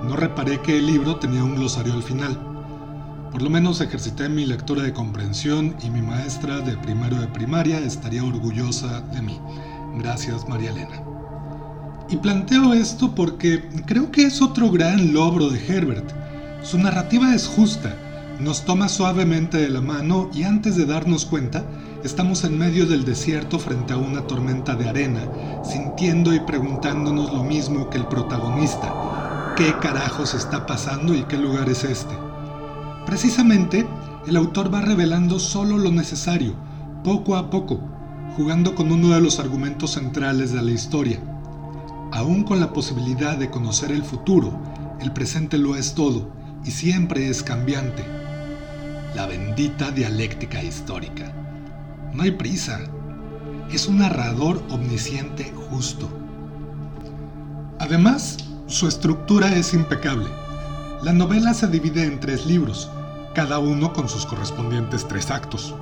no 0.02 0.16
reparé 0.16 0.60
que 0.60 0.78
el 0.78 0.86
libro 0.86 1.16
tenía 1.16 1.44
un 1.44 1.56
glosario 1.56 1.92
al 1.92 2.02
final. 2.02 2.38
Por 3.30 3.42
lo 3.42 3.50
menos 3.50 3.80
ejercité 3.80 4.28
mi 4.28 4.46
lectura 4.46 4.82
de 4.82 4.92
comprensión 4.92 5.76
y 5.82 5.90
mi 5.90 6.02
maestra 6.02 6.60
de 6.60 6.76
primero 6.76 7.20
de 7.20 7.26
primaria 7.28 7.78
estaría 7.78 8.24
orgullosa 8.24 9.00
de 9.00 9.22
mí. 9.22 9.38
Gracias, 9.98 10.48
María 10.48 10.70
Elena. 10.70 11.17
Y 12.10 12.16
planteo 12.16 12.72
esto 12.72 13.14
porque 13.14 13.68
creo 13.86 14.10
que 14.10 14.22
es 14.22 14.40
otro 14.40 14.70
gran 14.70 15.12
logro 15.12 15.50
de 15.50 15.64
Herbert. 15.66 16.10
Su 16.62 16.78
narrativa 16.78 17.34
es 17.34 17.46
justa, 17.46 17.94
nos 18.40 18.64
toma 18.64 18.88
suavemente 18.88 19.58
de 19.58 19.68
la 19.68 19.80
mano 19.80 20.30
y 20.32 20.44
antes 20.44 20.76
de 20.76 20.86
darnos 20.86 21.24
cuenta, 21.24 21.64
Estamos 22.04 22.44
en 22.44 22.56
medio 22.56 22.86
del 22.86 23.04
desierto 23.04 23.58
frente 23.58 23.92
a 23.92 23.96
una 23.96 24.20
tormenta 24.20 24.76
de 24.76 24.88
arena, 24.88 25.22
sintiendo 25.64 26.32
y 26.32 26.38
preguntándonos 26.38 27.32
lo 27.32 27.42
mismo 27.42 27.90
que 27.90 27.98
el 27.98 28.06
protagonista. 28.06 29.54
¿Qué 29.56 29.74
carajos 29.80 30.32
está 30.34 30.64
pasando 30.64 31.12
y 31.12 31.24
qué 31.24 31.36
lugar 31.36 31.68
es 31.68 31.82
este? 31.82 32.14
Precisamente, 33.04 33.84
el 34.28 34.36
autor 34.36 34.72
va 34.72 34.80
revelando 34.80 35.40
solo 35.40 35.76
lo 35.76 35.90
necesario, 35.90 36.54
poco 37.02 37.34
a 37.34 37.50
poco, 37.50 37.80
jugando 38.36 38.76
con 38.76 38.92
uno 38.92 39.08
de 39.08 39.20
los 39.20 39.40
argumentos 39.40 39.94
centrales 39.94 40.52
de 40.52 40.62
la 40.62 40.70
historia. 40.70 41.18
Aún 42.12 42.44
con 42.44 42.58
la 42.58 42.72
posibilidad 42.72 43.36
de 43.36 43.50
conocer 43.50 43.92
el 43.92 44.02
futuro, 44.02 44.58
el 45.00 45.12
presente 45.12 45.58
lo 45.58 45.76
es 45.76 45.94
todo 45.94 46.30
y 46.64 46.70
siempre 46.70 47.28
es 47.28 47.42
cambiante. 47.42 48.04
La 49.14 49.26
bendita 49.26 49.90
dialéctica 49.90 50.62
histórica. 50.62 51.32
No 52.14 52.22
hay 52.22 52.32
prisa. 52.32 52.80
Es 53.70 53.86
un 53.86 53.98
narrador 53.98 54.62
omnisciente 54.70 55.52
justo. 55.70 56.08
Además, 57.78 58.38
su 58.66 58.88
estructura 58.88 59.54
es 59.54 59.74
impecable. 59.74 60.28
La 61.02 61.12
novela 61.12 61.54
se 61.54 61.68
divide 61.68 62.04
en 62.04 62.20
tres 62.20 62.46
libros, 62.46 62.90
cada 63.34 63.58
uno 63.58 63.92
con 63.92 64.08
sus 64.08 64.26
correspondientes 64.26 65.06
tres 65.06 65.30
actos. 65.30 65.74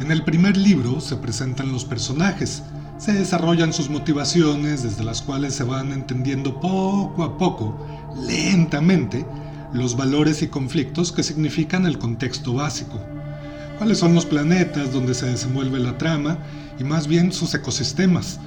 En 0.00 0.10
el 0.12 0.24
primer 0.24 0.56
libro 0.56 1.00
se 1.00 1.16
presentan 1.16 1.72
los 1.72 1.84
personajes, 1.84 2.62
se 2.98 3.12
desarrollan 3.12 3.72
sus 3.72 3.90
motivaciones 3.90 4.82
desde 4.82 5.04
las 5.04 5.22
cuales 5.22 5.54
se 5.54 5.64
van 5.64 5.92
entendiendo 5.92 6.60
poco 6.60 7.22
a 7.22 7.36
poco, 7.38 7.78
lentamente, 8.26 9.26
los 9.72 9.96
valores 9.96 10.42
y 10.42 10.48
conflictos 10.48 11.12
que 11.12 11.22
significan 11.22 11.86
el 11.86 11.98
contexto 11.98 12.54
básico 12.54 12.98
cuáles 13.78 13.98
son 13.98 14.14
los 14.14 14.26
planetas 14.26 14.92
donde 14.92 15.14
se 15.14 15.26
desenvuelve 15.26 15.78
la 15.78 15.98
trama 15.98 16.38
y 16.78 16.84
más 16.84 17.06
bien 17.06 17.32
sus 17.32 17.54
ecosistemas, 17.54 18.38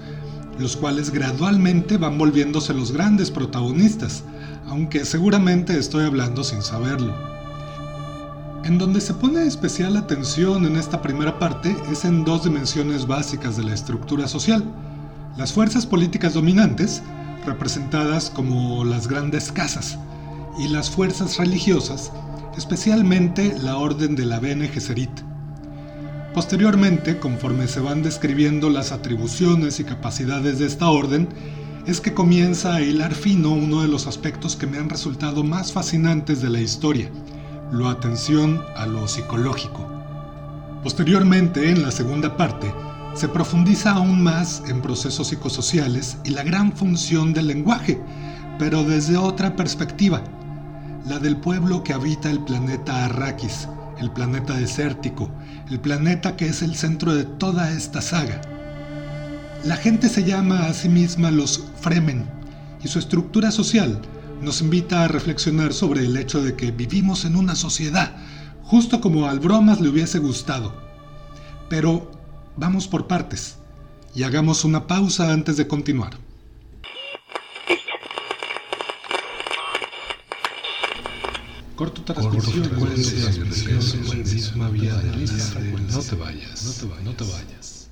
los 0.57 0.75
cuales 0.75 1.11
gradualmente 1.11 1.97
van 1.97 2.17
volviéndose 2.17 2.73
los 2.73 2.91
grandes 2.91 3.31
protagonistas, 3.31 4.23
aunque 4.67 5.05
seguramente 5.05 5.77
estoy 5.77 6.05
hablando 6.05 6.43
sin 6.43 6.61
saberlo. 6.61 7.38
En 8.65 8.77
donde 8.77 9.01
se 9.01 9.13
pone 9.13 9.45
especial 9.45 9.97
atención 9.97 10.65
en 10.65 10.75
esta 10.75 11.01
primera 11.01 11.39
parte 11.39 11.75
es 11.91 12.05
en 12.05 12.23
dos 12.25 12.43
dimensiones 12.43 13.07
básicas 13.07 13.57
de 13.57 13.63
la 13.63 13.73
estructura 13.73 14.27
social. 14.27 14.63
Las 15.37 15.53
fuerzas 15.53 15.85
políticas 15.85 16.33
dominantes, 16.33 17.01
representadas 17.45 18.29
como 18.29 18.83
las 18.83 19.07
grandes 19.07 19.51
casas, 19.51 19.97
y 20.59 20.67
las 20.67 20.89
fuerzas 20.89 21.37
religiosas, 21.37 22.11
especialmente 22.57 23.57
la 23.61 23.77
Orden 23.77 24.15
de 24.15 24.25
la 24.25 24.39
Bene 24.39 24.67
Gesserit. 24.67 25.09
Posteriormente, 26.33 27.17
conforme 27.17 27.67
se 27.67 27.79
van 27.79 28.03
describiendo 28.03 28.69
las 28.69 28.91
atribuciones 28.91 29.79
y 29.79 29.85
capacidades 29.85 30.59
de 30.59 30.67
esta 30.67 30.89
orden, 30.89 31.29
es 31.87 32.01
que 32.01 32.13
comienza 32.13 32.75
a 32.75 32.81
hilar 32.81 33.15
fino 33.15 33.51
uno 33.51 33.81
de 33.81 33.87
los 33.87 34.05
aspectos 34.05 34.57
que 34.57 34.67
me 34.67 34.77
han 34.77 34.89
resultado 34.89 35.43
más 35.43 35.71
fascinantes 35.71 36.41
de 36.41 36.49
la 36.49 36.59
historia, 36.59 37.09
la 37.71 37.91
atención 37.91 38.63
a 38.75 38.85
lo 38.85 39.07
psicológico. 39.07 39.87
Posteriormente, 40.83 41.69
en 41.69 41.83
la 41.83 41.91
segunda 41.91 42.35
parte, 42.35 42.73
se 43.13 43.27
profundiza 43.27 43.91
aún 43.91 44.23
más 44.23 44.63
en 44.67 44.81
procesos 44.81 45.27
psicosociales 45.27 46.17
y 46.23 46.29
la 46.29 46.43
gran 46.43 46.71
función 46.71 47.33
del 47.33 47.47
lenguaje, 47.47 48.01
pero 48.57 48.83
desde 48.83 49.17
otra 49.17 49.55
perspectiva, 49.55 50.21
la 51.05 51.19
del 51.19 51.37
pueblo 51.37 51.83
que 51.83 51.93
habita 51.93 52.29
el 52.29 52.39
planeta 52.39 53.05
Arrakis, 53.05 53.67
el 53.99 54.11
planeta 54.11 54.53
desértico, 54.53 55.29
el 55.69 55.79
planeta 55.79 56.35
que 56.35 56.47
es 56.47 56.61
el 56.61 56.75
centro 56.75 57.13
de 57.13 57.25
toda 57.25 57.71
esta 57.71 58.01
saga. 58.01 58.41
La 59.65 59.75
gente 59.75 60.07
se 60.07 60.23
llama 60.23 60.67
a 60.67 60.73
sí 60.73 60.89
misma 60.89 61.31
los 61.31 61.65
Fremen 61.81 62.25
y 62.81 62.87
su 62.87 62.99
estructura 62.99 63.51
social 63.51 63.99
nos 64.41 64.61
invita 64.61 65.03
a 65.03 65.07
reflexionar 65.07 65.73
sobre 65.73 66.05
el 66.05 66.15
hecho 66.17 66.41
de 66.41 66.55
que 66.55 66.71
vivimos 66.71 67.25
en 67.25 67.35
una 67.35 67.55
sociedad, 67.55 68.15
justo 68.63 69.01
como 69.01 69.27
al 69.27 69.39
Bromas 69.39 69.81
le 69.81 69.89
hubiese 69.89 70.19
gustado. 70.19 70.73
Pero 71.69 72.11
vamos 72.55 72.87
por 72.87 73.07
partes 73.07 73.57
y 74.15 74.23
hagamos 74.23 74.63
una 74.63 74.87
pausa 74.87 75.31
antes 75.33 75.57
de 75.57 75.67
continuar. 75.67 76.17
Corto 81.75 82.01
transmisión. 82.01 82.69
No 85.89 86.01
te 86.01 86.15
vayas. 86.15 86.85
No 87.03 87.13
te 87.13 87.23
vayas. 87.23 87.89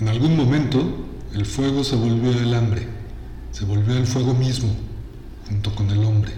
En 0.00 0.08
algún 0.08 0.36
momento, 0.36 1.05
el 1.36 1.44
fuego 1.44 1.84
se 1.84 1.96
volvió 1.96 2.32
el 2.32 2.54
hambre. 2.54 2.88
Se 3.52 3.64
volvió 3.64 3.96
el 3.96 4.06
fuego 4.06 4.34
mismo, 4.34 4.74
junto 5.46 5.74
con 5.74 5.90
el 5.90 6.02
hombre. 6.02 6.32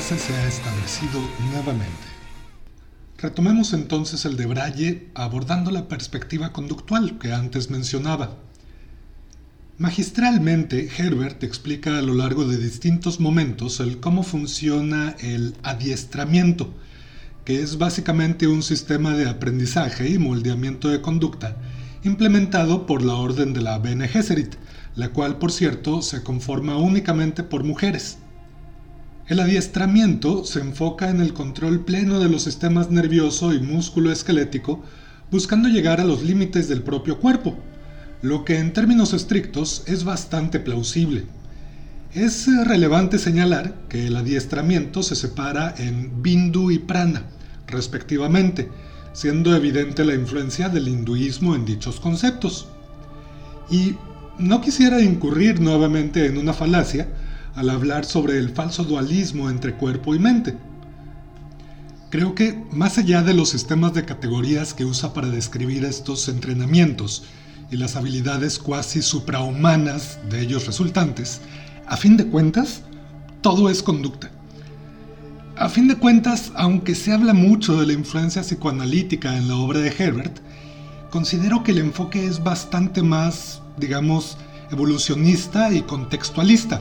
se 0.00 0.34
ha 0.34 0.48
establecido 0.48 1.20
nuevamente. 1.52 1.86
Retomemos 3.18 3.72
entonces 3.72 4.24
el 4.24 4.36
de 4.36 4.46
Braille 4.46 5.10
abordando 5.14 5.70
la 5.70 5.86
perspectiva 5.86 6.52
conductual 6.52 7.18
que 7.20 7.32
antes 7.32 7.70
mencionaba. 7.70 8.36
Magistralmente, 9.78 10.88
Herbert 10.98 11.42
explica 11.42 11.98
a 11.98 12.02
lo 12.02 12.14
largo 12.14 12.44
de 12.44 12.58
distintos 12.58 13.20
momentos 13.20 13.80
el 13.80 14.00
cómo 14.00 14.22
funciona 14.22 15.16
el 15.20 15.54
adiestramiento, 15.62 16.74
que 17.44 17.62
es 17.62 17.78
básicamente 17.78 18.46
un 18.46 18.62
sistema 18.62 19.16
de 19.16 19.28
aprendizaje 19.28 20.08
y 20.08 20.18
moldeamiento 20.18 20.88
de 20.88 21.00
conducta 21.00 21.56
implementado 22.04 22.84
por 22.84 23.02
la 23.02 23.14
Orden 23.14 23.52
de 23.52 23.62
la 23.62 23.78
Bene 23.78 24.08
Gesserit, 24.08 24.56
la 24.96 25.10
cual, 25.10 25.38
por 25.38 25.52
cierto, 25.52 26.02
se 26.02 26.22
conforma 26.22 26.76
únicamente 26.76 27.42
por 27.42 27.64
mujeres. 27.64 28.18
El 29.28 29.40
adiestramiento 29.40 30.44
se 30.44 30.60
enfoca 30.60 31.10
en 31.10 31.20
el 31.20 31.32
control 31.32 31.84
pleno 31.84 32.18
de 32.18 32.28
los 32.28 32.42
sistemas 32.42 32.90
nervioso 32.90 33.54
y 33.54 33.60
músculo 33.60 34.10
esquelético, 34.10 34.82
buscando 35.30 35.68
llegar 35.68 36.00
a 36.00 36.04
los 36.04 36.22
límites 36.22 36.68
del 36.68 36.82
propio 36.82 37.20
cuerpo, 37.20 37.56
lo 38.22 38.44
que 38.44 38.58
en 38.58 38.72
términos 38.72 39.12
estrictos 39.12 39.82
es 39.86 40.04
bastante 40.04 40.60
plausible. 40.60 41.26
Es 42.14 42.46
relevante 42.66 43.18
señalar 43.18 43.74
que 43.88 44.06
el 44.06 44.16
adiestramiento 44.16 45.02
se 45.02 45.16
separa 45.16 45.74
en 45.76 46.22
Bindu 46.22 46.70
y 46.70 46.78
Prana, 46.78 47.24
respectivamente, 47.66 48.68
siendo 49.12 49.56
evidente 49.56 50.04
la 50.04 50.14
influencia 50.14 50.68
del 50.68 50.86
hinduismo 50.88 51.56
en 51.56 51.64
dichos 51.64 51.98
conceptos. 51.98 52.68
Y 53.70 53.96
no 54.38 54.60
quisiera 54.60 55.02
incurrir 55.02 55.60
nuevamente 55.60 56.26
en 56.26 56.38
una 56.38 56.52
falacia 56.52 57.08
al 57.56 57.70
hablar 57.70 58.04
sobre 58.04 58.38
el 58.38 58.50
falso 58.50 58.84
dualismo 58.84 59.50
entre 59.50 59.74
cuerpo 59.74 60.14
y 60.14 60.20
mente. 60.20 60.54
Creo 62.10 62.34
que, 62.34 62.62
más 62.70 62.98
allá 62.98 63.22
de 63.22 63.34
los 63.34 63.48
sistemas 63.48 63.94
de 63.94 64.04
categorías 64.04 64.74
que 64.74 64.84
usa 64.84 65.12
para 65.12 65.28
describir 65.28 65.84
estos 65.84 66.28
entrenamientos 66.28 67.24
y 67.72 67.78
las 67.78 67.96
habilidades 67.96 68.58
cuasi 68.58 69.00
suprahumanas 69.00 70.18
de 70.28 70.42
ellos 70.42 70.66
resultantes, 70.66 71.40
a 71.86 71.96
fin 71.96 72.18
de 72.18 72.26
cuentas, 72.26 72.82
todo 73.40 73.70
es 73.70 73.82
conducta. 73.82 74.30
A 75.56 75.70
fin 75.70 75.88
de 75.88 75.96
cuentas, 75.96 76.52
aunque 76.54 76.94
se 76.94 77.12
habla 77.12 77.32
mucho 77.32 77.80
de 77.80 77.86
la 77.86 77.94
influencia 77.94 78.42
psicoanalítica 78.42 79.36
en 79.36 79.48
la 79.48 79.56
obra 79.56 79.80
de 79.80 79.88
Herbert, 79.88 80.38
considero 81.10 81.64
que 81.64 81.72
el 81.72 81.78
enfoque 81.78 82.26
es 82.26 82.44
bastante 82.44 83.02
más, 83.02 83.62
digamos, 83.78 84.36
evolucionista 84.70 85.72
y 85.72 85.80
contextualista. 85.80 86.80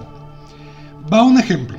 Va 1.11 1.23
un 1.23 1.39
ejemplo. 1.39 1.77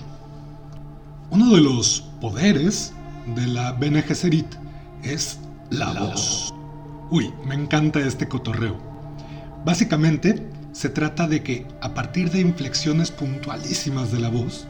Uno 1.31 1.55
de 1.55 1.61
los 1.61 2.01
poderes 2.21 2.95
de 3.35 3.47
la 3.47 3.73
Bene 3.73 4.03
Gesserit 4.03 4.47
es 5.03 5.39
la 5.71 5.93
voz. 5.93 6.55
Uy, 7.11 7.31
me 7.47 7.55
encanta 7.55 8.01
este 8.01 8.27
cotorreo. 8.27 8.92
Básicamente, 9.65 10.47
se 10.73 10.89
trata 10.89 11.29
de 11.29 11.43
que, 11.43 11.67
a 11.81 11.95
partir 11.95 12.31
de 12.31 12.41
inflexiones 12.41 13.11
puntualísimas 13.11 14.11
de 14.11 14.21
la 14.21 14.29
voz, 14.29 14.67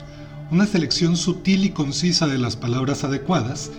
una 0.50 0.66
selección 0.66 1.16
sutil 1.16 1.64
y 1.64 1.70
concisa 1.70 2.26
de 2.26 2.38
las 2.38 2.56
palabras 2.56 3.04
adecuadas, 3.04 3.70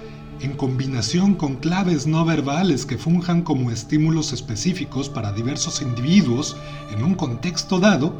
en 0.41 0.54
combinación 0.54 1.36
con 1.36 1.58
claves 1.58 2.08
no 2.08 2.26
verbales 2.26 2.86
que 2.86 2.97
funjan 2.97 3.43
como 3.43 3.69
estímulos 3.69 4.34
específicos 4.34 5.08
para 5.08 5.32
diversos 5.32 5.82
individuos 5.82 6.58
en 6.91 7.04
un 7.04 7.13
contexto 7.13 7.80
dado, 7.80 8.15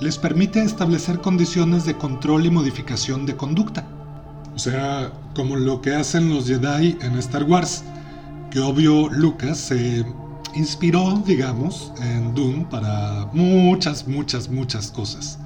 les 0.00 0.16
permite 0.16 0.62
establecer 0.62 1.20
condiciones 1.20 1.84
de 1.84 1.96
control 1.96 2.46
y 2.46 2.50
modificación 2.50 3.26
de 3.26 3.36
conducta. 3.36 3.86
O 4.54 4.58
sea, 4.58 5.12
como 5.34 5.56
lo 5.56 5.80
que 5.82 5.94
hacen 5.94 6.30
los 6.30 6.48
Jedi 6.48 6.96
en 7.02 7.18
Star 7.18 7.44
Wars, 7.44 7.84
que 8.50 8.60
obvio 8.60 9.08
Lucas 9.08 9.58
se 9.58 10.04
inspiró, 10.54 11.22
digamos, 11.26 11.92
en 12.02 12.34
Dune 12.34 12.66
para 12.70 13.26
muchas, 13.32 14.06
muchas, 14.06 14.48
muchas 14.48 14.90
cosas. 14.90 15.38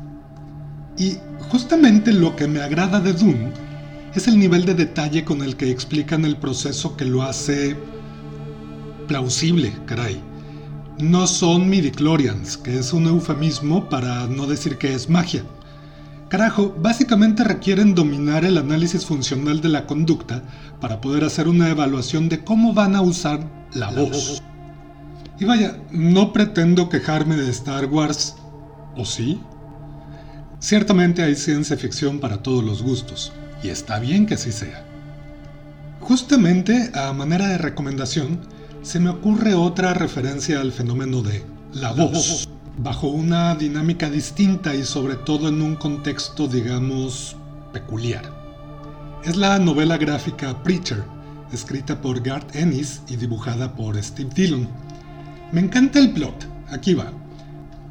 Y 0.99 1.19
justamente 1.51 2.13
lo 2.13 2.37
que 2.37 2.49
me 2.49 2.61
agrada 2.61 3.01
de 3.01 3.13
Doom 3.13 3.51
es 4.15 4.29
el 4.29 4.39
nivel 4.39 4.65
de 4.65 4.75
detalle 4.75 5.25
con 5.25 5.43
el 5.43 5.57
que 5.57 5.71
explican 5.71 6.25
el 6.25 6.37
proceso 6.37 6.97
que 6.97 7.05
lo 7.05 7.23
hace 7.23 7.77
plausible, 9.07 9.73
caray. 9.85 10.21
No 10.99 11.27
son 11.27 11.69
midichlorians, 11.69 12.57
que 12.57 12.79
es 12.79 12.95
un 12.95 13.07
eufemismo 13.07 13.89
para 13.89 14.27
no 14.27 14.47
decir 14.47 14.79
que 14.79 14.95
es 14.95 15.11
magia. 15.11 15.45
Carajo, 16.29 16.75
básicamente 16.81 17.45
requieren 17.45 17.95
dominar 17.95 18.45
el 18.45 18.59
análisis 18.59 19.05
funcional 19.05 19.61
de 19.61 19.69
la 19.69 19.87
conducta 19.87 20.43
para 20.81 21.01
poder 21.01 21.23
hacer 21.23 21.47
una 21.47 21.69
evaluación 21.69 22.29
de 22.29 22.43
cómo 22.43 22.73
van 22.73 22.97
a 22.97 23.03
usar 23.03 23.47
la 23.75 23.91
voz. 23.91 24.43
Y 25.39 25.45
vaya, 25.45 25.79
no 25.91 26.33
pretendo 26.33 26.89
quejarme 26.89 27.37
de 27.37 27.51
Star 27.51 27.87
Wars, 27.87 28.37
¿o 28.97 29.05
sí? 29.05 29.41
Ciertamente 30.59 31.23
hay 31.23 31.37
ciencia 31.37 31.77
ficción 31.77 32.21
para 32.21 32.43
todos 32.43 32.65
los 32.65 32.83
gustos, 32.83 33.33
y 33.63 33.69
está 33.69 33.99
bien 33.99 34.27
que 34.27 34.35
así 34.35 34.51
sea. 34.51 34.85
Justamente 36.01 36.91
a 36.95 37.13
manera 37.13 37.49
de 37.49 37.59
recomendación, 37.59 38.41
se 38.83 39.01
me 39.01 39.11
ocurre 39.11 39.55
otra 39.55 39.93
referencia 39.93 40.61
al 40.61 40.73
fenómeno 40.73 41.21
de 41.21 41.45
la 41.73 41.93
voz, 41.93 42.49
bajo 42.79 43.09
una 43.09 43.55
dinámica 43.55 44.09
distinta 44.09 44.75
y 44.75 44.85
sobre 44.85 45.17
todo 45.17 45.49
en 45.49 45.61
un 45.61 45.77
contexto, 45.77 46.47
digamos, 46.47 47.37
peculiar. 47.73 48.25
Es 49.25 49.37
la 49.37 49.59
novela 49.59 49.99
gráfica 49.99 50.63
Preacher, 50.63 51.03
escrita 51.53 52.01
por 52.01 52.21
Garth 52.21 52.55
Ennis 52.55 53.03
y 53.09 53.17
dibujada 53.17 53.75
por 53.75 54.03
Steve 54.03 54.31
Dillon. 54.35 54.69
Me 55.53 55.61
encanta 55.61 56.01
el 56.01 56.11
plot, 56.11 56.49
aquí 56.71 56.95
va. 56.95 57.13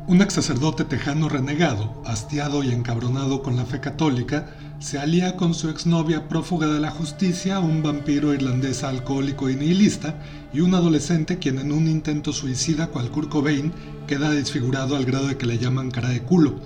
Un 0.08 0.22
ex 0.22 0.34
sacerdote 0.34 0.84
tejano 0.84 1.30
renegado, 1.30 2.02
hastiado 2.06 2.64
y 2.64 2.72
encabronado 2.72 3.42
con 3.42 3.56
la 3.56 3.66
fe 3.66 3.80
católica, 3.80 4.54
se 4.80 5.00
alía 5.00 5.38
con 5.38 5.54
su 5.54 5.70
exnovia 5.70 6.28
prófuga 6.28 6.68
de 6.68 6.82
la 6.82 6.92
justicia, 6.92 7.60
un 7.60 7.82
vampiro 7.82 8.34
irlandés 8.34 8.84
alcohólico 8.84 9.50
y 9.50 9.56
nihilista, 9.56 10.16
y 10.54 10.60
un 10.60 10.76
adolescente 10.76 11.40
quien 11.40 11.58
en 11.58 11.72
un 11.72 11.88
intento 11.88 12.34
suicida 12.34 12.88
cual 12.88 13.10
Kurt 13.10 13.30
Cobain 13.30 13.72
queda 14.06 14.32
desfigurado 14.32 14.98
al 14.98 15.06
grado 15.06 15.28
de 15.28 15.38
que 15.38 15.46
le 15.46 15.58
llaman 15.58 15.92
cara 15.92 16.10
de 16.10 16.22
culo. 16.22 16.60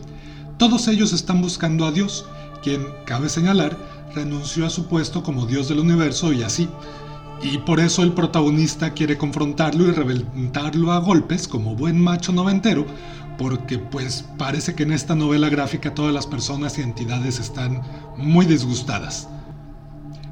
Todos 0.58 0.88
ellos 0.88 1.14
están 1.14 1.40
buscando 1.40 1.86
a 1.86 1.92
Dios, 1.92 2.26
quien, 2.64 2.84
cabe 3.06 3.30
señalar, 3.30 3.78
renunció 4.16 4.66
a 4.66 4.72
su 4.72 4.88
puesto 4.88 5.22
como 5.22 5.46
Dios 5.46 5.70
del 5.70 5.80
universo 5.80 6.34
y 6.34 6.42
así. 6.42 6.68
Y 7.42 7.58
por 7.60 7.80
eso 7.80 8.04
el 8.04 8.12
protagonista 8.14 8.94
quiere 8.94 9.18
confrontarlo 9.18 9.88
y 9.88 9.92
reventarlo 9.92 10.92
a 10.92 11.00
golpes 11.00 11.48
como 11.48 11.76
buen 11.76 12.00
macho 12.00 12.34
noventero, 12.34 12.86
porque 13.38 13.78
pues 13.78 14.26
parece 14.38 14.76
que 14.76 14.84
en 14.84 14.92
esta 14.92 15.16
novela 15.16 15.48
gráfica 15.48 15.94
todas 15.94 16.14
las 16.14 16.28
personas 16.28 16.78
y 16.78 16.82
entidades 16.82 17.40
están 17.40 17.82
muy 18.18 18.46
disgustadas. 18.46 19.30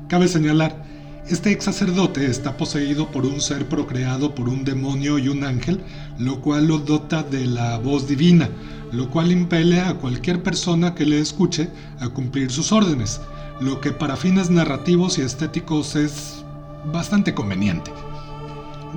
Cabe 0.10 0.28
señalar, 0.28 0.84
este 1.30 1.52
ex 1.52 1.66
sacerdote 1.66 2.26
está 2.26 2.56
poseído 2.58 3.12
por 3.12 3.26
un 3.26 3.40
ser 3.40 3.68
procreado 3.68 4.36
por 4.36 4.50
un 4.50 4.66
demonio 4.66 5.18
y 5.18 5.30
un 5.30 5.44
ángel, 5.44 5.82
lo 6.18 6.42
cual 6.42 6.68
lo 6.68 6.80
dota 6.80 7.24
de 7.24 7.46
la 7.46 7.78
voz 7.78 8.08
divina, 8.08 8.50
lo 8.92 9.10
cual 9.10 9.32
impele 9.32 9.80
a 9.80 9.96
cualquier 9.96 10.44
persona 10.44 10.96
que 10.96 11.06
le 11.06 11.20
escuche 11.20 11.70
a 12.00 12.10
cumplir 12.10 12.52
sus 12.52 12.72
órdenes, 12.72 13.22
lo 13.60 13.82
que 13.82 13.92
para 13.92 14.16
fines 14.16 14.50
narrativos 14.50 15.18
y 15.18 15.22
estéticos 15.22 15.96
es 15.96 16.37
bastante 16.86 17.34
conveniente. 17.34 17.92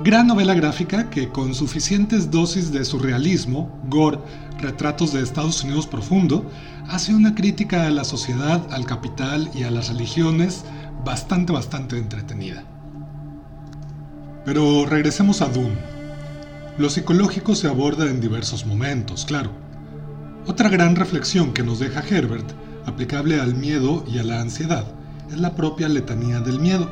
Gran 0.03 0.25
novela 0.25 0.55
gráfica 0.55 1.09
que 1.09 1.29
con 1.29 1.53
suficientes 1.53 2.31
dosis 2.31 2.71
de 2.71 2.85
surrealismo, 2.85 3.69
gore, 3.87 4.17
retratos 4.59 5.13
de 5.13 5.21
Estados 5.21 5.63
Unidos 5.63 5.85
profundo, 5.85 6.49
hace 6.89 7.13
una 7.13 7.35
crítica 7.35 7.85
a 7.85 7.91
la 7.91 8.03
sociedad, 8.03 8.65
al 8.71 8.85
capital 8.85 9.51
y 9.53 9.63
a 9.63 9.69
las 9.69 9.89
religiones 9.89 10.63
bastante, 11.05 11.53
bastante 11.53 11.97
entretenida. 11.97 12.63
Pero 14.43 14.85
regresemos 14.87 15.41
a 15.41 15.49
Doom. 15.49 15.73
Lo 16.79 16.89
psicológico 16.89 17.53
se 17.53 17.67
aborda 17.67 18.09
en 18.09 18.21
diversos 18.21 18.65
momentos, 18.65 19.25
claro. 19.25 19.51
Otra 20.47 20.69
gran 20.69 20.95
reflexión 20.95 21.53
que 21.53 21.61
nos 21.63 21.77
deja 21.77 22.01
Herbert, 22.01 22.49
aplicable 22.85 23.39
al 23.39 23.53
miedo 23.53 24.03
y 24.07 24.17
a 24.17 24.23
la 24.23 24.41
ansiedad, 24.41 24.85
es 25.29 25.37
la 25.37 25.55
propia 25.55 25.89
letanía 25.89 26.39
del 26.39 26.59
miedo 26.59 26.89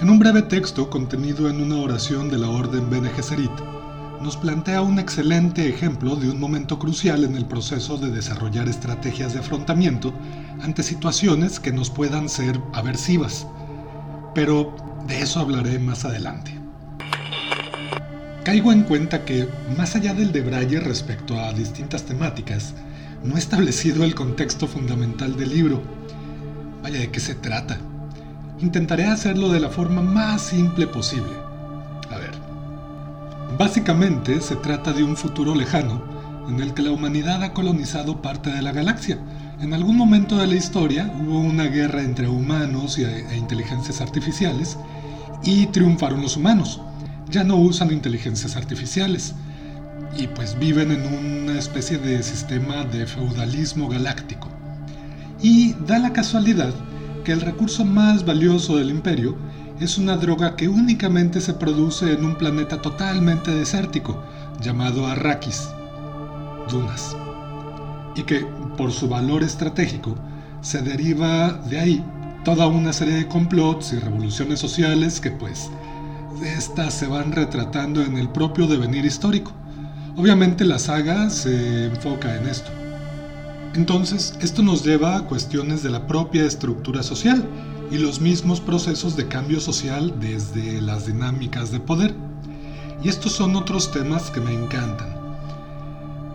en 0.00 0.10
un 0.10 0.18
breve 0.18 0.42
texto 0.42 0.90
contenido 0.90 1.48
en 1.48 1.60
una 1.60 1.76
oración 1.76 2.28
de 2.28 2.36
la 2.36 2.50
Orden 2.50 2.90
Bene 2.90 3.08
Gesserit, 3.08 3.50
nos 4.20 4.36
plantea 4.36 4.82
un 4.82 4.98
excelente 4.98 5.68
ejemplo 5.68 6.16
de 6.16 6.30
un 6.30 6.38
momento 6.38 6.78
crucial 6.78 7.24
en 7.24 7.34
el 7.34 7.46
proceso 7.46 7.96
de 7.96 8.10
desarrollar 8.10 8.68
estrategias 8.68 9.32
de 9.32 9.40
afrontamiento 9.40 10.12
ante 10.60 10.82
situaciones 10.82 11.60
que 11.60 11.72
nos 11.72 11.88
puedan 11.88 12.28
ser 12.28 12.60
aversivas. 12.74 13.46
Pero 14.34 14.74
de 15.06 15.20
eso 15.20 15.40
hablaré 15.40 15.78
más 15.78 16.04
adelante. 16.04 16.58
Caigo 18.44 18.72
en 18.72 18.82
cuenta 18.82 19.24
que, 19.24 19.48
más 19.78 19.96
allá 19.96 20.12
del 20.12 20.30
de 20.30 20.42
Braille 20.42 20.80
respecto 20.80 21.40
a 21.40 21.52
distintas 21.52 22.04
temáticas, 22.04 22.74
no 23.24 23.36
he 23.36 23.38
establecido 23.38 24.04
el 24.04 24.14
contexto 24.14 24.66
fundamental 24.66 25.36
del 25.36 25.50
libro. 25.50 25.82
Vaya, 26.82 27.00
¿de 27.00 27.10
qué 27.10 27.18
se 27.18 27.34
trata? 27.34 27.78
Intentaré 28.60 29.04
hacerlo 29.04 29.50
de 29.50 29.60
la 29.60 29.68
forma 29.68 30.02
más 30.02 30.42
simple 30.42 30.86
posible. 30.86 31.32
A 32.10 32.18
ver. 32.18 32.32
Básicamente 33.58 34.40
se 34.40 34.56
trata 34.56 34.92
de 34.92 35.02
un 35.02 35.16
futuro 35.16 35.54
lejano 35.54 36.02
en 36.48 36.60
el 36.60 36.74
que 36.74 36.82
la 36.82 36.92
humanidad 36.92 37.42
ha 37.42 37.52
colonizado 37.52 38.22
parte 38.22 38.50
de 38.50 38.62
la 38.62 38.72
galaxia. 38.72 39.18
En 39.60 39.72
algún 39.72 39.96
momento 39.96 40.36
de 40.36 40.46
la 40.46 40.54
historia 40.54 41.12
hubo 41.20 41.40
una 41.40 41.64
guerra 41.64 42.02
entre 42.02 42.28
humanos 42.28 42.98
e 42.98 43.36
inteligencias 43.36 44.00
artificiales 44.00 44.78
y 45.42 45.66
triunfaron 45.66 46.22
los 46.22 46.36
humanos. 46.36 46.80
Ya 47.30 47.44
no 47.44 47.56
usan 47.56 47.92
inteligencias 47.92 48.56
artificiales 48.56 49.34
y 50.16 50.28
pues 50.28 50.58
viven 50.58 50.92
en 50.92 51.06
una 51.06 51.58
especie 51.58 51.98
de 51.98 52.22
sistema 52.22 52.84
de 52.84 53.06
feudalismo 53.06 53.88
galáctico. 53.88 54.48
Y 55.42 55.74
da 55.86 55.98
la 55.98 56.12
casualidad 56.12 56.72
que 57.26 57.32
el 57.32 57.40
recurso 57.40 57.84
más 57.84 58.24
valioso 58.24 58.76
del 58.76 58.88
imperio 58.88 59.34
es 59.80 59.98
una 59.98 60.16
droga 60.16 60.54
que 60.54 60.68
únicamente 60.68 61.40
se 61.40 61.54
produce 61.54 62.12
en 62.12 62.24
un 62.24 62.36
planeta 62.36 62.80
totalmente 62.80 63.50
desértico 63.50 64.22
llamado 64.60 65.08
Arrakis, 65.08 65.68
dunas, 66.70 67.16
y 68.14 68.22
que 68.22 68.46
por 68.76 68.92
su 68.92 69.08
valor 69.08 69.42
estratégico 69.42 70.14
se 70.60 70.82
deriva 70.82 71.54
de 71.68 71.80
ahí 71.80 72.04
toda 72.44 72.68
una 72.68 72.92
serie 72.92 73.14
de 73.14 73.26
complots 73.26 73.92
y 73.92 73.98
revoluciones 73.98 74.60
sociales 74.60 75.18
que 75.18 75.32
pues 75.32 75.68
estas 76.44 76.94
se 76.94 77.08
van 77.08 77.32
retratando 77.32 78.04
en 78.04 78.18
el 78.18 78.28
propio 78.28 78.68
devenir 78.68 79.04
histórico. 79.04 79.50
Obviamente 80.16 80.64
la 80.64 80.78
saga 80.78 81.28
se 81.30 81.86
enfoca 81.86 82.36
en 82.36 82.46
esto. 82.46 82.85
Entonces, 83.76 84.34
esto 84.40 84.62
nos 84.62 84.86
lleva 84.86 85.16
a 85.16 85.26
cuestiones 85.26 85.82
de 85.82 85.90
la 85.90 86.06
propia 86.06 86.46
estructura 86.46 87.02
social 87.02 87.46
y 87.90 87.98
los 87.98 88.22
mismos 88.22 88.58
procesos 88.58 89.16
de 89.16 89.28
cambio 89.28 89.60
social 89.60 90.14
desde 90.18 90.80
las 90.80 91.06
dinámicas 91.06 91.70
de 91.70 91.78
poder. 91.78 92.14
Y 93.04 93.10
estos 93.10 93.32
son 93.32 93.54
otros 93.54 93.92
temas 93.92 94.30
que 94.30 94.40
me 94.40 94.54
encantan. 94.54 95.14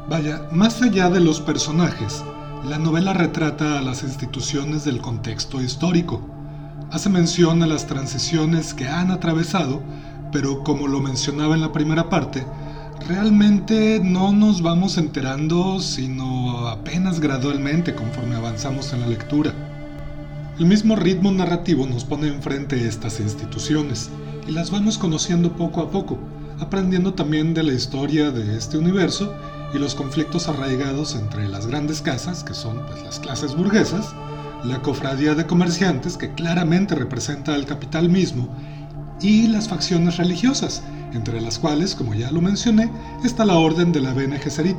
Vaya, 0.08 0.48
más 0.52 0.84
allá 0.84 1.10
de 1.10 1.20
los 1.20 1.42
personajes, 1.42 2.24
la 2.64 2.78
novela 2.78 3.12
retrata 3.14 3.80
a 3.80 3.82
las 3.82 4.04
instituciones 4.04 4.86
del 4.86 5.02
contexto 5.02 5.64
histórico. 5.64 6.22
Hace 6.92 7.10
mención 7.10 7.64
a 7.64 7.68
las 7.68 7.88
transiciones 7.88 8.76
que 8.76 8.88
han 8.88 9.10
atravesado, 9.10 9.82
pero 10.32 10.64
como 10.64 10.88
lo 10.88 11.00
mencionaba 11.00 11.56
en 11.56 11.62
la 11.62 11.72
primera 11.72 12.08
parte, 12.08 12.46
realmente 13.08 14.00
no 14.04 14.32
nos 14.32 14.62
vamos 14.62 14.98
enterando 14.98 15.80
sino 15.80 16.68
apenas 16.68 17.20
gradualmente 17.20 17.96
conforme 17.96 18.36
avanzamos 18.36 18.94
en 18.94 19.02
la 19.02 19.08
lectura. 19.08 19.54
El 20.60 20.66
mismo 20.66 20.96
ritmo 20.96 21.32
narrativo 21.32 21.88
nos 21.88 22.06
pone 22.06 22.28
enfrente 22.28 22.88
estas 22.88 23.20
instituciones 23.20 24.10
y 24.48 24.52
las 24.52 24.72
vamos 24.72 24.98
conociendo 24.98 25.54
poco 25.54 25.82
a 25.82 25.90
poco, 25.90 26.20
aprendiendo 26.60 27.14
también 27.14 27.54
de 27.54 27.64
la 27.64 27.74
historia 27.74 28.32
de 28.32 28.58
este 28.58 28.78
universo 28.78 29.34
y 29.74 29.80
los 29.80 29.96
conflictos 29.96 30.48
arraigados 30.48 31.16
entre 31.16 31.48
las 31.48 31.68
grandes 31.68 32.02
casas, 32.02 32.44
que 32.44 32.54
son 32.54 32.86
pues, 32.86 33.04
las 33.04 33.20
clases 33.20 33.56
burguesas, 33.56 34.14
la 34.64 34.82
cofradía 34.82 35.34
de 35.34 35.48
comerciantes, 35.48 36.18
que 36.18 36.34
claramente 36.34 36.96
representa 36.96 37.56
al 37.56 37.66
capital 37.66 38.10
mismo, 38.10 38.50
y 39.22 39.48
las 39.48 39.70
facciones 39.70 40.18
religiosas, 40.18 40.84
entre 41.14 41.42
las 41.42 41.60
cuales, 41.60 41.96
como 41.96 42.14
ya 42.14 42.32
lo 42.32 42.42
mencioné, 42.42 42.92
está 43.24 43.46
la 43.46 43.58
orden 43.58 43.92
de 43.92 44.02
la 44.02 44.14
Bene 44.14 44.40
Gesserit. 44.40 44.78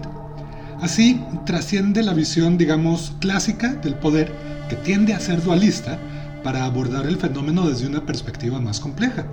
Así 0.81 1.23
trasciende 1.47 2.03
la 2.03 2.15
visión, 2.15 2.59
digamos, 2.59 3.13
clásica 3.21 3.75
del 3.75 3.95
poder, 3.95 4.35
que 4.69 4.77
tiende 4.77 5.15
a 5.15 5.21
ser 5.21 5.43
dualista, 5.43 5.99
para 6.43 6.65
abordar 6.65 7.07
el 7.07 7.19
fenómeno 7.19 7.69
desde 7.69 7.87
una 7.87 8.05
perspectiva 8.05 8.61
más 8.61 8.81
compleja. 8.81 9.27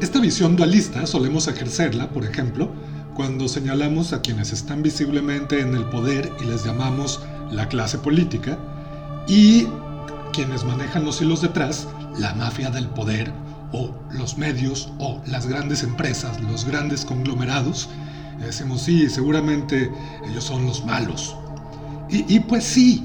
Esta 0.00 0.20
visión 0.20 0.56
dualista 0.56 1.06
solemos 1.06 1.48
ejercerla, 1.48 2.10
por 2.10 2.24
ejemplo, 2.24 2.70
cuando 3.14 3.48
señalamos 3.48 4.12
a 4.12 4.20
quienes 4.20 4.52
están 4.52 4.82
visiblemente 4.82 5.60
en 5.60 5.74
el 5.74 5.84
poder 5.84 6.30
y 6.40 6.44
les 6.44 6.64
llamamos 6.64 7.20
la 7.50 7.68
clase 7.68 7.98
política, 7.98 8.58
y 9.26 9.66
quienes 10.32 10.64
manejan 10.64 11.04
los 11.04 11.20
hilos 11.20 11.42
detrás, 11.42 11.86
la 12.18 12.34
mafia 12.34 12.70
del 12.70 12.88
poder, 12.88 13.32
o 13.72 13.94
los 14.12 14.38
medios, 14.38 14.90
o 14.98 15.20
las 15.26 15.46
grandes 15.46 15.82
empresas, 15.82 16.40
los 16.40 16.64
grandes 16.64 17.04
conglomerados, 17.04 17.88
decimos, 18.38 18.82
sí, 18.82 19.08
seguramente 19.08 19.90
ellos 20.28 20.44
son 20.44 20.66
los 20.66 20.84
malos. 20.84 21.36
Y, 22.08 22.34
y 22.34 22.40
pues 22.40 22.64
sí, 22.64 23.04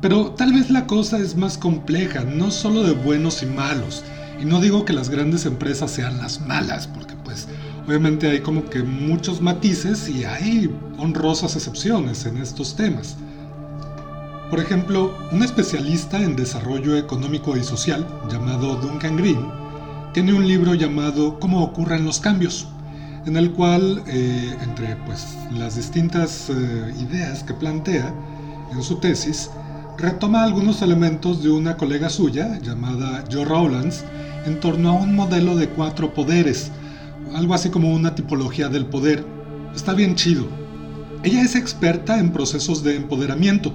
pero 0.00 0.30
tal 0.32 0.52
vez 0.52 0.70
la 0.70 0.86
cosa 0.86 1.18
es 1.18 1.36
más 1.36 1.58
compleja, 1.58 2.24
no 2.24 2.50
solo 2.50 2.82
de 2.82 2.92
buenos 2.92 3.42
y 3.42 3.46
malos. 3.46 4.04
Y 4.40 4.44
no 4.44 4.60
digo 4.60 4.84
que 4.84 4.92
las 4.92 5.10
grandes 5.10 5.46
empresas 5.46 5.90
sean 5.90 6.18
las 6.18 6.40
malas, 6.40 6.86
porque 6.86 7.14
pues 7.24 7.48
Obviamente 7.88 8.28
hay 8.28 8.40
como 8.40 8.68
que 8.68 8.82
muchos 8.82 9.40
matices 9.40 10.10
y 10.10 10.22
hay 10.22 10.70
honrosas 10.98 11.56
excepciones 11.56 12.26
en 12.26 12.36
estos 12.36 12.76
temas. 12.76 13.16
Por 14.50 14.60
ejemplo, 14.60 15.16
un 15.32 15.42
especialista 15.42 16.22
en 16.22 16.36
desarrollo 16.36 16.98
económico 16.98 17.56
y 17.56 17.64
social 17.64 18.06
llamado 18.30 18.76
Duncan 18.76 19.16
Green 19.16 19.67
tiene 20.18 20.32
un 20.32 20.48
libro 20.48 20.74
llamado 20.74 21.38
Cómo 21.38 21.62
ocurren 21.62 22.04
los 22.04 22.18
cambios, 22.18 22.66
en 23.24 23.36
el 23.36 23.52
cual, 23.52 24.02
eh, 24.08 24.52
entre 24.64 24.96
pues, 25.06 25.24
las 25.56 25.76
distintas 25.76 26.50
eh, 26.50 26.92
ideas 26.98 27.44
que 27.44 27.54
plantea 27.54 28.12
en 28.72 28.82
su 28.82 28.96
tesis, 28.96 29.48
retoma 29.96 30.42
algunos 30.42 30.82
elementos 30.82 31.40
de 31.44 31.50
una 31.50 31.76
colega 31.76 32.10
suya 32.10 32.58
llamada 32.60 33.22
Joe 33.30 33.44
Rowlands 33.44 34.04
en 34.44 34.58
torno 34.58 34.88
a 34.88 34.92
un 34.94 35.14
modelo 35.14 35.54
de 35.54 35.68
cuatro 35.68 36.12
poderes, 36.12 36.72
algo 37.36 37.54
así 37.54 37.70
como 37.70 37.94
una 37.94 38.16
tipología 38.16 38.68
del 38.68 38.86
poder. 38.86 39.24
Está 39.72 39.94
bien 39.94 40.16
chido. 40.16 40.48
Ella 41.22 41.42
es 41.42 41.54
experta 41.54 42.18
en 42.18 42.32
procesos 42.32 42.82
de 42.82 42.96
empoderamiento 42.96 43.72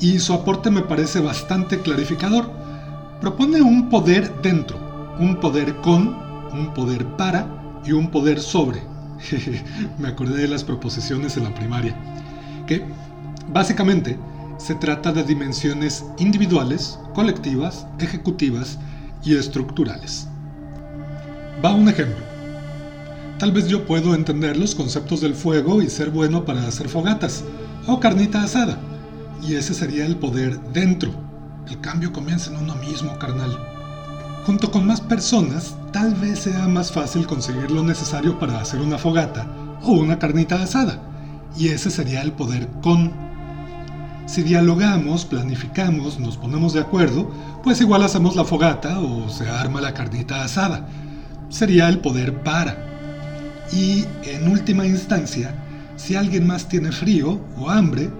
y 0.00 0.18
su 0.18 0.32
aporte 0.32 0.72
me 0.72 0.82
parece 0.82 1.20
bastante 1.20 1.78
clarificador. 1.78 2.50
Propone 3.20 3.62
un 3.62 3.88
poder 3.88 4.42
dentro, 4.42 4.83
un 5.18 5.36
poder 5.36 5.76
con, 5.76 6.16
un 6.52 6.72
poder 6.74 7.04
para 7.16 7.46
y 7.84 7.92
un 7.92 8.10
poder 8.10 8.40
sobre. 8.40 8.82
me 9.98 10.08
acordé 10.08 10.42
de 10.42 10.48
las 10.48 10.64
proposiciones 10.64 11.36
en 11.36 11.44
la 11.44 11.54
primaria. 11.54 11.96
Que 12.66 12.84
básicamente 13.52 14.18
se 14.58 14.74
trata 14.74 15.12
de 15.12 15.24
dimensiones 15.24 16.04
individuales, 16.18 16.98
colectivas, 17.14 17.86
ejecutivas 17.98 18.78
y 19.22 19.36
estructurales. 19.36 20.28
Va 21.64 21.74
un 21.74 21.88
ejemplo. 21.88 22.24
Tal 23.38 23.52
vez 23.52 23.68
yo 23.68 23.84
puedo 23.84 24.14
entender 24.14 24.56
los 24.56 24.74
conceptos 24.74 25.20
del 25.20 25.34
fuego 25.34 25.82
y 25.82 25.90
ser 25.90 26.10
bueno 26.10 26.44
para 26.44 26.66
hacer 26.66 26.88
fogatas 26.88 27.44
o 27.86 28.00
carnita 28.00 28.42
asada. 28.42 28.78
Y 29.42 29.54
ese 29.56 29.74
sería 29.74 30.06
el 30.06 30.16
poder 30.16 30.58
dentro. 30.72 31.10
El 31.68 31.80
cambio 31.80 32.12
comienza 32.12 32.50
en 32.50 32.58
uno 32.58 32.74
mismo, 32.76 33.18
carnal. 33.18 33.73
Junto 34.46 34.70
con 34.70 34.86
más 34.86 35.00
personas, 35.00 35.74
tal 35.90 36.14
vez 36.16 36.40
sea 36.40 36.68
más 36.68 36.92
fácil 36.92 37.26
conseguir 37.26 37.70
lo 37.70 37.82
necesario 37.82 38.38
para 38.38 38.60
hacer 38.60 38.82
una 38.82 38.98
fogata 38.98 39.46
o 39.82 39.92
una 39.92 40.18
carnita 40.18 40.62
asada. 40.62 41.00
Y 41.56 41.68
ese 41.68 41.90
sería 41.90 42.20
el 42.20 42.32
poder 42.32 42.68
con. 42.82 43.10
Si 44.26 44.42
dialogamos, 44.42 45.24
planificamos, 45.24 46.20
nos 46.20 46.36
ponemos 46.36 46.74
de 46.74 46.80
acuerdo, 46.80 47.30
pues 47.62 47.80
igual 47.80 48.02
hacemos 48.02 48.36
la 48.36 48.44
fogata 48.44 49.00
o 49.00 49.30
se 49.30 49.48
arma 49.48 49.80
la 49.80 49.94
carnita 49.94 50.44
asada. 50.44 50.88
Sería 51.48 51.88
el 51.88 52.00
poder 52.00 52.42
para. 52.42 52.76
Y 53.72 54.04
en 54.24 54.48
última 54.48 54.86
instancia, 54.86 55.54
si 55.96 56.16
alguien 56.16 56.46
más 56.46 56.68
tiene 56.68 56.92
frío 56.92 57.40
o 57.56 57.70
hambre, 57.70 58.10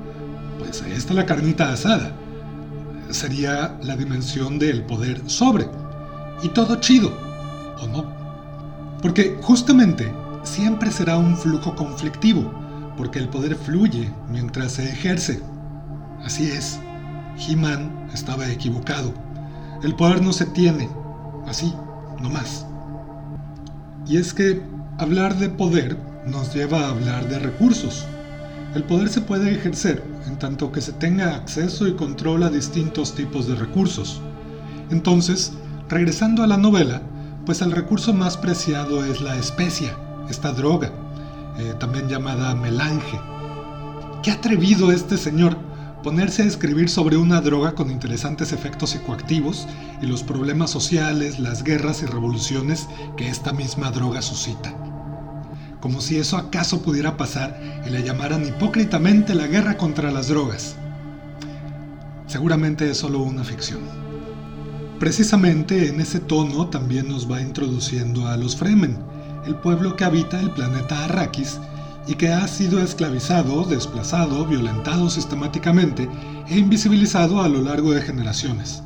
pues 0.58 0.80
ahí 0.80 0.92
está 0.92 1.12
la 1.12 1.26
carnita 1.26 1.70
asada. 1.70 2.12
Sería 3.10 3.76
la 3.82 3.94
dimensión 3.94 4.58
del 4.58 4.84
poder 4.84 5.20
sobre. 5.28 5.83
Y 6.42 6.48
todo 6.48 6.76
chido, 6.76 7.12
¿o 7.80 7.86
no? 7.86 8.04
Porque 9.02 9.38
justamente 9.42 10.12
siempre 10.42 10.90
será 10.90 11.16
un 11.16 11.36
flujo 11.36 11.74
conflictivo, 11.74 12.52
porque 12.96 13.18
el 13.18 13.28
poder 13.28 13.54
fluye 13.54 14.12
mientras 14.30 14.72
se 14.72 14.88
ejerce. 14.88 15.42
Así 16.24 16.50
es, 16.50 16.80
He-Man 17.38 18.08
estaba 18.12 18.48
equivocado. 18.50 19.12
El 19.82 19.94
poder 19.94 20.22
no 20.22 20.32
se 20.32 20.46
tiene, 20.46 20.88
así, 21.46 21.74
no 22.20 22.30
más. 22.30 22.66
Y 24.06 24.16
es 24.18 24.34
que 24.34 24.62
Hablar 24.96 25.36
de 25.38 25.48
poder 25.48 25.96
nos 26.24 26.54
lleva 26.54 26.82
a 26.82 26.90
hablar 26.90 27.28
de 27.28 27.40
recursos. 27.40 28.06
El 28.76 28.84
poder 28.84 29.08
se 29.08 29.20
puede 29.20 29.52
ejercer 29.52 30.04
en 30.28 30.38
tanto 30.38 30.70
que 30.70 30.80
se 30.80 30.92
tenga 30.92 31.34
acceso 31.34 31.88
y 31.88 31.96
control 31.96 32.44
a 32.44 32.48
distintos 32.48 33.16
tipos 33.16 33.48
de 33.48 33.56
recursos. 33.56 34.20
Entonces, 34.90 35.52
regresando 35.94 36.42
a 36.42 36.48
la 36.48 36.56
novela, 36.56 37.02
pues 37.46 37.62
el 37.62 37.70
recurso 37.70 38.12
más 38.12 38.36
preciado 38.36 39.04
es 39.04 39.20
la 39.20 39.36
especia, 39.36 39.96
esta 40.28 40.52
droga, 40.52 40.90
eh, 41.56 41.72
también 41.78 42.08
llamada 42.08 42.52
melange. 42.56 43.20
Qué 44.24 44.32
atrevido 44.32 44.90
este 44.90 45.16
señor, 45.16 45.56
ponerse 46.02 46.42
a 46.42 46.46
escribir 46.46 46.90
sobre 46.90 47.16
una 47.16 47.40
droga 47.40 47.76
con 47.76 47.92
interesantes 47.92 48.52
efectos 48.52 48.90
psicoactivos 48.90 49.68
y 50.02 50.06
los 50.06 50.24
problemas 50.24 50.72
sociales, 50.72 51.38
las 51.38 51.62
guerras 51.62 52.02
y 52.02 52.06
revoluciones 52.06 52.88
que 53.16 53.28
esta 53.28 53.52
misma 53.52 53.92
droga 53.92 54.20
suscita. 54.20 54.74
Como 55.80 56.00
si 56.00 56.16
eso 56.16 56.36
acaso 56.38 56.82
pudiera 56.82 57.16
pasar 57.16 57.60
y 57.86 57.90
le 57.90 58.02
llamaran 58.02 58.44
hipócritamente 58.44 59.32
la 59.36 59.46
guerra 59.46 59.76
contra 59.76 60.10
las 60.10 60.26
drogas. 60.26 60.74
Seguramente 62.26 62.90
es 62.90 62.98
solo 62.98 63.20
una 63.20 63.44
ficción. 63.44 64.03
Precisamente 64.98 65.88
en 65.88 66.00
ese 66.00 66.20
tono 66.20 66.68
también 66.68 67.08
nos 67.08 67.30
va 67.30 67.40
introduciendo 67.40 68.28
a 68.28 68.36
los 68.36 68.56
Fremen, 68.56 68.96
el 69.44 69.56
pueblo 69.56 69.96
que 69.96 70.04
habita 70.04 70.40
el 70.40 70.50
planeta 70.50 71.04
Arrakis 71.04 71.58
y 72.06 72.14
que 72.14 72.28
ha 72.28 72.46
sido 72.46 72.80
esclavizado, 72.80 73.64
desplazado, 73.64 74.46
violentado 74.46 75.10
sistemáticamente 75.10 76.08
e 76.48 76.58
invisibilizado 76.58 77.42
a 77.42 77.48
lo 77.48 77.60
largo 77.60 77.92
de 77.92 78.02
generaciones. 78.02 78.82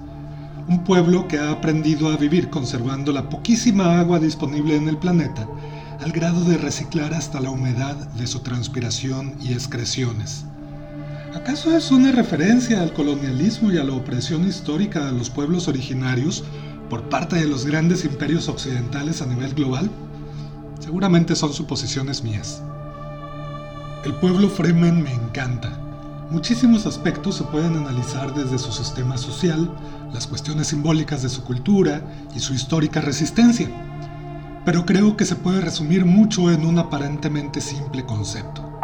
Un 0.66 0.82
pueblo 0.84 1.28
que 1.28 1.38
ha 1.38 1.50
aprendido 1.50 2.10
a 2.10 2.16
vivir 2.16 2.48
conservando 2.48 3.12
la 3.12 3.28
poquísima 3.28 3.98
agua 4.00 4.18
disponible 4.18 4.76
en 4.76 4.88
el 4.88 4.96
planeta, 4.96 5.46
al 6.00 6.12
grado 6.12 6.42
de 6.44 6.56
reciclar 6.56 7.12
hasta 7.12 7.40
la 7.40 7.50
humedad 7.50 7.96
de 7.96 8.26
su 8.26 8.40
transpiración 8.40 9.34
y 9.40 9.52
excreciones. 9.52 10.44
¿Acaso 11.38 11.74
es 11.76 11.92
una 11.92 12.10
referencia 12.10 12.82
al 12.82 12.92
colonialismo 12.92 13.70
y 13.70 13.78
a 13.78 13.84
la 13.84 13.92
opresión 13.92 14.44
histórica 14.44 15.06
de 15.06 15.12
los 15.12 15.30
pueblos 15.30 15.68
originarios 15.68 16.42
por 16.90 17.08
parte 17.08 17.36
de 17.36 17.46
los 17.46 17.64
grandes 17.64 18.04
imperios 18.04 18.48
occidentales 18.48 19.22
a 19.22 19.26
nivel 19.26 19.54
global? 19.54 19.88
Seguramente 20.80 21.36
son 21.36 21.52
suposiciones 21.52 22.24
mías. 22.24 22.60
El 24.04 24.16
pueblo 24.16 24.50
Fremen 24.50 25.00
me 25.00 25.14
encanta. 25.14 25.78
Muchísimos 26.28 26.86
aspectos 26.86 27.36
se 27.36 27.44
pueden 27.44 27.76
analizar 27.76 28.34
desde 28.34 28.58
su 28.58 28.72
sistema 28.72 29.16
social, 29.16 29.72
las 30.12 30.26
cuestiones 30.26 30.66
simbólicas 30.66 31.22
de 31.22 31.28
su 31.28 31.44
cultura 31.44 32.02
y 32.34 32.40
su 32.40 32.52
histórica 32.52 33.00
resistencia. 33.00 33.70
Pero 34.64 34.84
creo 34.84 35.16
que 35.16 35.24
se 35.24 35.36
puede 35.36 35.60
resumir 35.60 36.04
mucho 36.04 36.50
en 36.50 36.66
un 36.66 36.80
aparentemente 36.80 37.60
simple 37.60 38.04
concepto, 38.04 38.80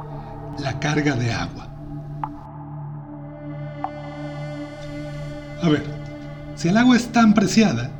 la 0.60 0.78
carga 0.78 1.16
de 1.16 1.32
agua. 1.32 1.73
A 5.62 5.68
ver, 5.68 5.84
si 6.56 6.68
el 6.68 6.76
agua 6.76 6.96
es 6.96 7.12
tan 7.12 7.34
preciada, 7.34 7.90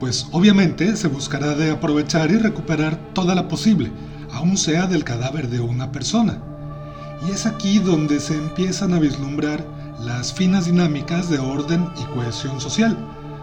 pues 0.00 0.26
obviamente 0.32 0.96
se 0.96 1.08
buscará 1.08 1.54
de 1.54 1.70
aprovechar 1.70 2.30
y 2.30 2.36
recuperar 2.36 2.96
toda 3.14 3.34
la 3.34 3.48
posible, 3.48 3.90
aun 4.32 4.56
sea 4.56 4.86
del 4.86 5.04
cadáver 5.04 5.48
de 5.48 5.60
una 5.60 5.92
persona 5.92 6.38
y 7.26 7.30
es 7.30 7.46
aquí 7.46 7.78
donde 7.78 8.20
se 8.20 8.36
empiezan 8.36 8.92
a 8.92 8.98
vislumbrar 8.98 9.64
las 10.00 10.32
finas 10.32 10.66
dinámicas 10.66 11.30
de 11.30 11.38
orden 11.38 11.88
y 12.00 12.04
cohesión 12.14 12.60
social, 12.60 12.96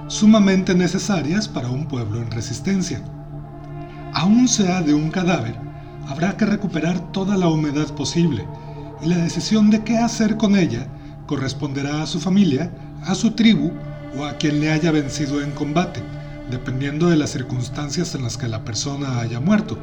sumamente 0.07 0.75
necesarias 0.75 1.47
para 1.47 1.69
un 1.69 1.87
pueblo 1.87 2.21
en 2.21 2.29
resistencia. 2.29 3.01
Aún 4.13 4.47
sea 4.47 4.81
de 4.81 4.93
un 4.93 5.09
cadáver, 5.09 5.55
habrá 6.07 6.35
que 6.35 6.45
recuperar 6.45 7.11
toda 7.11 7.37
la 7.37 7.47
humedad 7.47 7.87
posible, 7.95 8.45
y 9.01 9.07
la 9.07 9.17
decisión 9.17 9.69
de 9.69 9.83
qué 9.83 9.97
hacer 9.97 10.37
con 10.37 10.55
ella 10.55 10.87
corresponderá 11.25 12.03
a 12.03 12.07
su 12.07 12.19
familia, 12.19 12.71
a 13.03 13.15
su 13.15 13.31
tribu 13.31 13.71
o 14.17 14.25
a 14.25 14.37
quien 14.37 14.59
le 14.59 14.71
haya 14.71 14.91
vencido 14.91 15.41
en 15.41 15.51
combate, 15.51 16.01
dependiendo 16.49 17.09
de 17.09 17.15
las 17.15 17.31
circunstancias 17.31 18.13
en 18.15 18.23
las 18.23 18.37
que 18.37 18.47
la 18.47 18.63
persona 18.63 19.19
haya 19.19 19.39
muerto, 19.39 19.77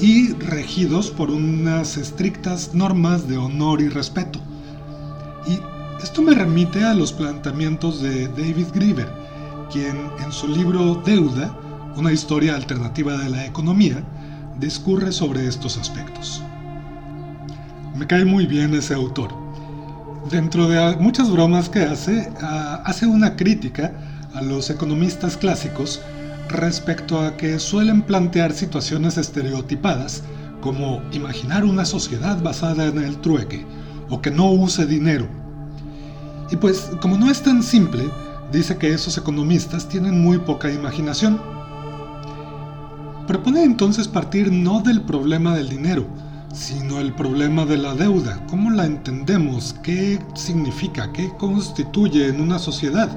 y 0.00 0.32
regidos 0.34 1.10
por 1.10 1.30
unas 1.30 1.96
estrictas 1.96 2.74
normas 2.74 3.28
de 3.28 3.38
honor 3.38 3.80
y 3.80 3.88
respeto. 3.88 4.40
Y 5.46 5.58
esto 6.02 6.22
me 6.22 6.34
remite 6.34 6.84
a 6.84 6.94
los 6.94 7.12
planteamientos 7.12 8.02
de 8.02 8.28
David 8.28 8.66
Grieber, 8.74 9.08
quien 9.72 10.10
en 10.24 10.32
su 10.32 10.48
libro 10.48 11.02
Deuda, 11.04 11.56
una 11.96 12.12
historia 12.12 12.54
alternativa 12.54 13.16
de 13.16 13.30
la 13.30 13.46
economía, 13.46 14.02
discurre 14.58 15.12
sobre 15.12 15.46
estos 15.46 15.76
aspectos. 15.76 16.42
Me 17.96 18.06
cae 18.06 18.24
muy 18.24 18.46
bien 18.46 18.74
ese 18.74 18.94
autor. 18.94 19.45
Dentro 20.30 20.66
de 20.66 20.96
muchas 20.96 21.30
bromas 21.30 21.68
que 21.68 21.84
hace, 21.84 22.32
hace 22.40 23.06
una 23.06 23.36
crítica 23.36 23.92
a 24.34 24.42
los 24.42 24.70
economistas 24.70 25.36
clásicos 25.36 26.00
respecto 26.48 27.20
a 27.20 27.36
que 27.36 27.60
suelen 27.60 28.02
plantear 28.02 28.52
situaciones 28.52 29.18
estereotipadas 29.18 30.24
como 30.60 31.00
imaginar 31.12 31.64
una 31.64 31.84
sociedad 31.84 32.42
basada 32.42 32.86
en 32.86 32.98
el 32.98 33.18
trueque 33.18 33.64
o 34.10 34.20
que 34.20 34.32
no 34.32 34.50
use 34.50 34.84
dinero. 34.84 35.28
Y 36.50 36.56
pues 36.56 36.90
como 37.00 37.16
no 37.16 37.30
es 37.30 37.42
tan 37.42 37.62
simple, 37.62 38.02
dice 38.50 38.78
que 38.78 38.92
esos 38.92 39.16
economistas 39.18 39.88
tienen 39.88 40.20
muy 40.20 40.38
poca 40.38 40.72
imaginación. 40.72 41.40
Propone 43.28 43.62
entonces 43.62 44.08
partir 44.08 44.50
no 44.50 44.80
del 44.80 45.02
problema 45.02 45.54
del 45.54 45.68
dinero, 45.68 46.04
sino 46.52 47.00
el 47.00 47.12
problema 47.12 47.64
de 47.64 47.76
la 47.76 47.94
deuda, 47.94 48.44
cómo 48.48 48.70
la 48.70 48.86
entendemos, 48.86 49.74
qué 49.82 50.18
significa, 50.34 51.12
qué 51.12 51.30
constituye 51.38 52.28
en 52.28 52.40
una 52.40 52.58
sociedad, 52.58 53.10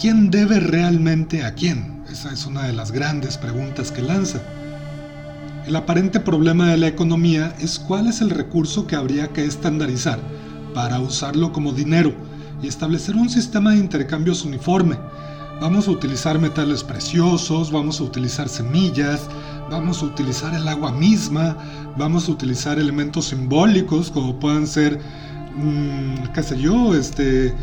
quién 0.00 0.30
debe 0.30 0.60
realmente 0.60 1.44
a 1.44 1.54
quién. 1.54 2.02
Esa 2.10 2.32
es 2.32 2.46
una 2.46 2.64
de 2.64 2.72
las 2.72 2.90
grandes 2.90 3.36
preguntas 3.36 3.92
que 3.92 4.02
lanza. 4.02 4.40
El 5.66 5.76
aparente 5.76 6.20
problema 6.20 6.68
de 6.70 6.78
la 6.78 6.88
economía 6.88 7.54
es 7.60 7.78
cuál 7.78 8.06
es 8.08 8.20
el 8.20 8.30
recurso 8.30 8.86
que 8.86 8.96
habría 8.96 9.28
que 9.28 9.44
estandarizar 9.44 10.18
para 10.74 10.98
usarlo 10.98 11.52
como 11.52 11.72
dinero 11.72 12.12
y 12.62 12.66
establecer 12.66 13.14
un 13.14 13.28
sistema 13.28 13.72
de 13.72 13.78
intercambios 13.78 14.44
uniforme. 14.44 14.96
Vamos 15.60 15.86
a 15.86 15.90
utilizar 15.90 16.38
metales 16.38 16.82
preciosos, 16.82 17.70
vamos 17.70 18.00
a 18.00 18.04
utilizar 18.04 18.48
semillas, 18.48 19.28
vamos 19.70 20.02
a 20.02 20.06
utilizar 20.06 20.52
el 20.54 20.66
agua 20.66 20.92
misma, 20.92 21.56
vamos 21.96 22.28
a 22.28 22.32
utilizar 22.32 22.78
elementos 22.78 23.26
simbólicos 23.26 24.10
como 24.10 24.38
puedan 24.38 24.66
ser, 24.66 24.98
mm, 25.56 26.32
qué 26.34 26.42
sé 26.42 26.60
yo, 26.60 26.94
este, 26.94 27.54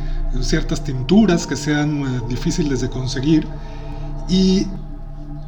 ciertas 0.42 0.84
tinturas 0.84 1.46
que 1.46 1.56
sean 1.56 2.02
eh, 2.02 2.22
difíciles 2.30 2.82
de 2.82 2.90
conseguir 2.90 3.46
y 4.30 4.66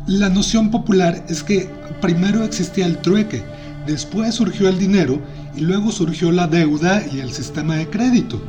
la 0.08 0.30
noción 0.30 0.72
popular 0.72 1.24
es 1.30 1.44
que 1.44 1.70
primero 2.02 2.44
existía 2.44 2.86
el 2.86 2.98
trueque, 3.00 3.44
después 3.86 4.36
surgió 4.36 4.68
el 4.68 4.80
dinero 4.80 5.22
y 5.56 5.62
luego 5.62 5.92
surgió 5.92 6.32
la 6.32 6.48
deuda 6.48 7.04
y 7.12 7.20
el 7.20 7.32
sistema 7.32 7.76
de 7.76 7.90
crédito. 7.90 8.42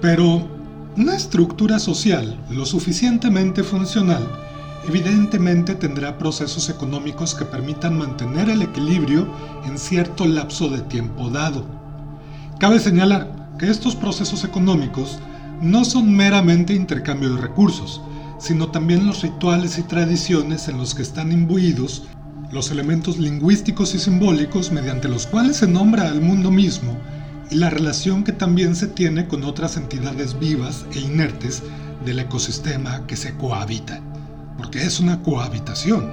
Pero 0.00 0.48
una 0.96 1.16
estructura 1.16 1.78
social 1.78 2.38
lo 2.50 2.64
suficientemente 2.64 3.62
funcional 3.62 4.45
evidentemente 4.88 5.74
tendrá 5.74 6.18
procesos 6.18 6.68
económicos 6.68 7.34
que 7.34 7.44
permitan 7.44 7.98
mantener 7.98 8.48
el 8.48 8.62
equilibrio 8.62 9.26
en 9.66 9.78
cierto 9.78 10.26
lapso 10.26 10.68
de 10.68 10.80
tiempo 10.82 11.30
dado. 11.30 11.66
Cabe 12.58 12.78
señalar 12.80 13.50
que 13.58 13.70
estos 13.70 13.96
procesos 13.96 14.44
económicos 14.44 15.18
no 15.60 15.84
son 15.84 16.14
meramente 16.14 16.74
intercambio 16.74 17.34
de 17.34 17.40
recursos, 17.40 18.00
sino 18.38 18.68
también 18.68 19.06
los 19.06 19.22
rituales 19.22 19.78
y 19.78 19.82
tradiciones 19.82 20.68
en 20.68 20.78
los 20.78 20.94
que 20.94 21.02
están 21.02 21.32
imbuidos 21.32 22.04
los 22.52 22.70
elementos 22.70 23.18
lingüísticos 23.18 23.94
y 23.94 23.98
simbólicos 23.98 24.70
mediante 24.70 25.08
los 25.08 25.26
cuales 25.26 25.56
se 25.56 25.66
nombra 25.66 26.08
al 26.08 26.20
mundo 26.20 26.50
mismo 26.50 26.96
y 27.50 27.56
la 27.56 27.70
relación 27.70 28.24
que 28.24 28.32
también 28.32 28.76
se 28.76 28.86
tiene 28.86 29.26
con 29.26 29.44
otras 29.44 29.76
entidades 29.76 30.38
vivas 30.38 30.86
e 30.92 31.00
inertes 31.00 31.62
del 32.04 32.20
ecosistema 32.20 33.06
que 33.06 33.16
se 33.16 33.34
cohabita, 33.34 34.00
porque 34.56 34.82
es 34.82 35.00
una 35.00 35.22
cohabitación. 35.22 36.12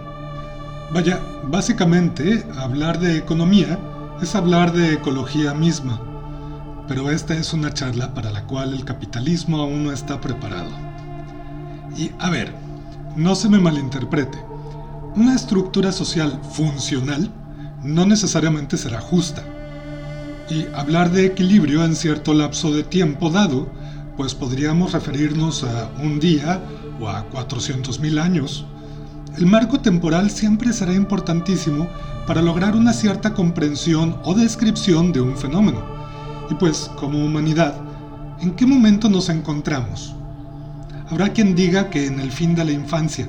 Vaya, 0.91 1.19
básicamente 1.45 2.45
hablar 2.57 2.99
de 2.99 3.17
economía 3.17 3.79
es 4.21 4.35
hablar 4.35 4.73
de 4.73 4.93
ecología 4.93 5.53
misma, 5.53 5.99
pero 6.87 7.09
esta 7.09 7.35
es 7.35 7.53
una 7.53 7.73
charla 7.73 8.13
para 8.13 8.31
la 8.31 8.45
cual 8.45 8.73
el 8.73 8.85
capitalismo 8.85 9.57
aún 9.57 9.83
no 9.85 9.91
está 9.91 10.21
preparado. 10.21 10.71
Y 11.97 12.11
a 12.19 12.29
ver, 12.29 12.53
no 13.15 13.35
se 13.35 13.49
me 13.49 13.59
malinterprete, 13.59 14.37
una 15.15 15.35
estructura 15.35 15.91
social 15.91 16.39
funcional 16.51 17.29
no 17.83 18.05
necesariamente 18.05 18.77
será 18.77 18.99
justa. 18.99 19.43
Y 20.49 20.65
hablar 20.75 21.11
de 21.11 21.25
equilibrio 21.25 21.83
en 21.85 21.95
cierto 21.95 22.33
lapso 22.33 22.73
de 22.73 22.83
tiempo 22.83 23.29
dado, 23.29 23.71
pues 24.17 24.33
podríamos 24.33 24.91
referirnos 24.91 25.63
a 25.63 25.89
un 26.01 26.19
día 26.19 26.61
o 26.99 27.09
a 27.09 27.29
400.000 27.29 28.19
años. 28.19 28.65
El 29.37 29.45
marco 29.45 29.79
temporal 29.79 30.29
siempre 30.29 30.73
será 30.73 30.93
importantísimo 30.93 31.87
para 32.27 32.41
lograr 32.41 32.75
una 32.75 32.93
cierta 32.93 33.33
comprensión 33.33 34.17
o 34.23 34.33
descripción 34.33 35.11
de 35.11 35.21
un 35.21 35.35
fenómeno. 35.35 35.83
Y 36.49 36.55
pues, 36.55 36.91
como 36.97 37.23
humanidad, 37.23 37.75
¿en 38.41 38.51
qué 38.51 38.65
momento 38.65 39.09
nos 39.09 39.29
encontramos? 39.29 40.15
Habrá 41.09 41.29
quien 41.29 41.55
diga 41.55 41.89
que 41.89 42.05
en 42.05 42.19
el 42.19 42.31
fin 42.31 42.55
de 42.55 42.65
la 42.65 42.71
infancia, 42.71 43.27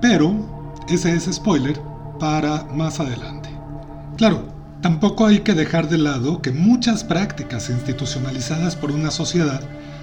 pero 0.00 0.78
ese 0.88 1.14
es 1.14 1.24
spoiler 1.32 1.80
para 2.18 2.64
más 2.74 3.00
adelante. 3.00 3.50
Claro, 4.16 4.60
Tampoco 4.82 5.26
hay 5.26 5.40
que 5.40 5.52
dejar 5.52 5.90
de 5.90 5.98
lado 5.98 6.40
que 6.40 6.52
muchas 6.52 7.04
prácticas 7.04 7.68
institucionalizadas 7.68 8.76
por 8.76 8.92
una 8.92 9.10
sociedad 9.10 9.60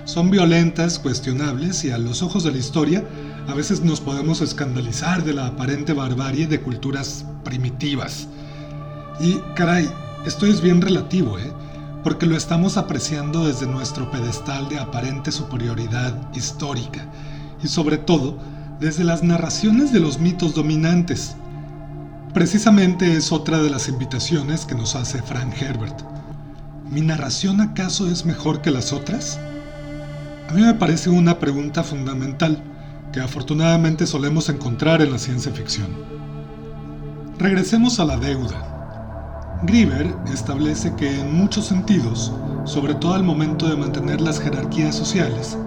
son 0.07 0.31
violentas, 0.31 0.99
cuestionables 0.99 1.83
y 1.83 1.91
a 1.91 1.97
los 1.97 2.23
ojos 2.23 2.45
de 2.45 2.51
la 2.51 2.57
historia 2.57 3.03
a 3.49 3.53
veces 3.53 3.81
nos 3.81 3.99
podemos 3.99 4.39
escandalizar 4.39 5.25
de 5.25 5.33
la 5.33 5.47
aparente 5.47 5.91
barbarie 5.91 6.47
de 6.47 6.61
culturas 6.61 7.25
primitivas. 7.43 8.29
Y 9.19 9.35
caray, 9.53 9.89
esto 10.25 10.45
es 10.45 10.61
bien 10.61 10.81
relativo, 10.81 11.37
¿eh? 11.37 11.51
porque 12.05 12.25
lo 12.25 12.37
estamos 12.37 12.77
apreciando 12.77 13.47
desde 13.47 13.67
nuestro 13.67 14.09
pedestal 14.09 14.69
de 14.69 14.79
aparente 14.79 15.29
superioridad 15.29 16.13
histórica 16.33 17.05
y 17.61 17.67
sobre 17.67 17.97
todo 17.97 18.37
desde 18.79 19.03
las 19.03 19.23
narraciones 19.23 19.91
de 19.91 19.99
los 19.99 20.19
mitos 20.19 20.55
dominantes. 20.55 21.35
Precisamente 22.33 23.17
es 23.17 23.33
otra 23.33 23.61
de 23.61 23.69
las 23.69 23.89
invitaciones 23.89 24.65
que 24.65 24.75
nos 24.75 24.95
hace 24.95 25.21
Frank 25.21 25.61
Herbert. 25.61 25.99
¿Mi 26.89 27.01
narración 27.01 27.59
acaso 27.59 28.09
es 28.09 28.23
mejor 28.23 28.61
que 28.61 28.71
las 28.71 28.93
otras? 28.93 29.37
A 30.49 30.53
mí 30.53 30.61
me 30.61 30.73
parece 30.73 31.09
una 31.09 31.39
pregunta 31.39 31.83
fundamental 31.83 32.63
que 33.11 33.19
afortunadamente 33.19 34.07
solemos 34.07 34.47
encontrar 34.47 35.01
en 35.01 35.11
la 35.11 35.19
ciencia 35.19 35.51
ficción. 35.51 35.89
Regresemos 37.37 37.99
a 37.99 38.05
la 38.05 38.15
deuda. 38.15 39.59
Grieber 39.63 40.07
establece 40.33 40.95
que 40.95 41.19
en 41.19 41.35
muchos 41.35 41.65
sentidos, 41.65 42.31
sobre 42.63 42.95
todo 42.95 43.15
al 43.15 43.23
momento 43.23 43.67
de 43.67 43.75
mantener 43.75 44.21
las 44.21 44.39
jerarquías 44.39 44.95
sociales, 44.95 45.57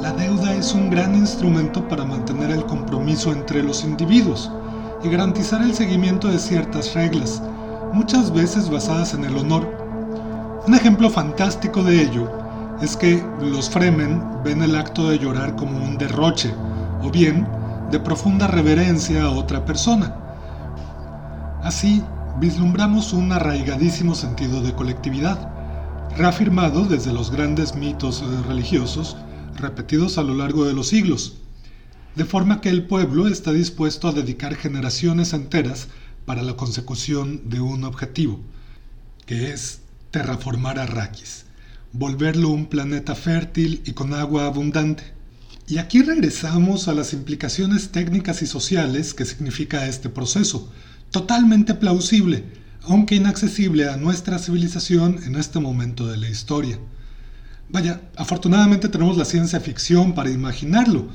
la 0.00 0.12
deuda 0.12 0.54
es 0.54 0.72
un 0.72 0.88
gran 0.88 1.14
instrumento 1.14 1.86
para 1.86 2.06
mantener 2.06 2.52
el 2.52 2.64
compromiso 2.64 3.32
entre 3.32 3.62
los 3.62 3.84
individuos 3.84 4.50
y 5.04 5.10
garantizar 5.10 5.60
el 5.60 5.74
seguimiento 5.74 6.28
de 6.28 6.38
ciertas 6.38 6.94
reglas, 6.94 7.42
muchas 7.92 8.32
veces 8.32 8.70
basadas 8.70 9.12
en 9.12 9.24
el 9.24 9.36
honor. 9.36 9.68
Un 10.66 10.74
ejemplo 10.74 11.10
fantástico 11.10 11.82
de 11.82 12.00
ello 12.00 12.41
es 12.80 12.96
que 12.96 13.22
los 13.40 13.68
Fremen 13.70 14.22
ven 14.44 14.62
el 14.62 14.74
acto 14.74 15.10
de 15.10 15.18
llorar 15.18 15.56
como 15.56 15.78
un 15.78 15.98
derroche, 15.98 16.52
o 17.02 17.10
bien 17.10 17.46
de 17.90 18.00
profunda 18.00 18.46
reverencia 18.46 19.24
a 19.24 19.30
otra 19.30 19.64
persona. 19.64 20.16
Así, 21.62 22.02
vislumbramos 22.40 23.12
un 23.12 23.30
arraigadísimo 23.32 24.14
sentido 24.14 24.62
de 24.62 24.72
colectividad, 24.72 25.50
reafirmado 26.16 26.84
desde 26.84 27.12
los 27.12 27.30
grandes 27.30 27.74
mitos 27.74 28.24
religiosos 28.46 29.16
repetidos 29.56 30.18
a 30.18 30.22
lo 30.22 30.34
largo 30.34 30.64
de 30.64 30.72
los 30.72 30.88
siglos, 30.88 31.36
de 32.16 32.24
forma 32.24 32.60
que 32.60 32.68
el 32.68 32.86
pueblo 32.86 33.28
está 33.28 33.52
dispuesto 33.52 34.08
a 34.08 34.12
dedicar 34.12 34.54
generaciones 34.54 35.32
enteras 35.32 35.88
para 36.26 36.42
la 36.42 36.56
consecución 36.56 37.48
de 37.48 37.60
un 37.60 37.84
objetivo, 37.84 38.40
que 39.26 39.52
es 39.52 39.80
terraformar 40.10 40.78
Arrakis, 40.78 41.46
volverlo 41.92 42.48
un 42.48 42.66
planeta 42.66 43.14
fértil 43.14 43.82
y 43.84 43.92
con 43.92 44.14
agua 44.14 44.46
abundante. 44.46 45.04
Y 45.68 45.78
aquí 45.78 46.02
regresamos 46.02 46.88
a 46.88 46.94
las 46.94 47.12
implicaciones 47.12 47.90
técnicas 47.90 48.42
y 48.42 48.46
sociales 48.46 49.14
que 49.14 49.24
significa 49.24 49.86
este 49.86 50.08
proceso, 50.08 50.70
totalmente 51.10 51.74
plausible, 51.74 52.44
aunque 52.82 53.14
inaccesible 53.14 53.88
a 53.88 53.96
nuestra 53.96 54.38
civilización 54.38 55.20
en 55.24 55.36
este 55.36 55.60
momento 55.60 56.06
de 56.06 56.16
la 56.16 56.28
historia. 56.28 56.78
Vaya, 57.68 58.00
afortunadamente 58.16 58.88
tenemos 58.88 59.16
la 59.16 59.24
ciencia 59.24 59.60
ficción 59.60 60.14
para 60.14 60.30
imaginarlo 60.30 61.08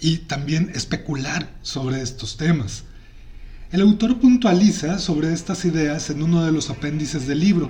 y 0.00 0.18
también 0.18 0.70
especular 0.74 1.50
sobre 1.62 2.02
estos 2.02 2.36
temas. 2.36 2.84
El 3.72 3.82
autor 3.82 4.18
puntualiza 4.18 4.98
sobre 4.98 5.32
estas 5.32 5.64
ideas 5.64 6.08
en 6.08 6.22
uno 6.22 6.44
de 6.44 6.52
los 6.52 6.70
apéndices 6.70 7.26
del 7.26 7.40
libro, 7.40 7.68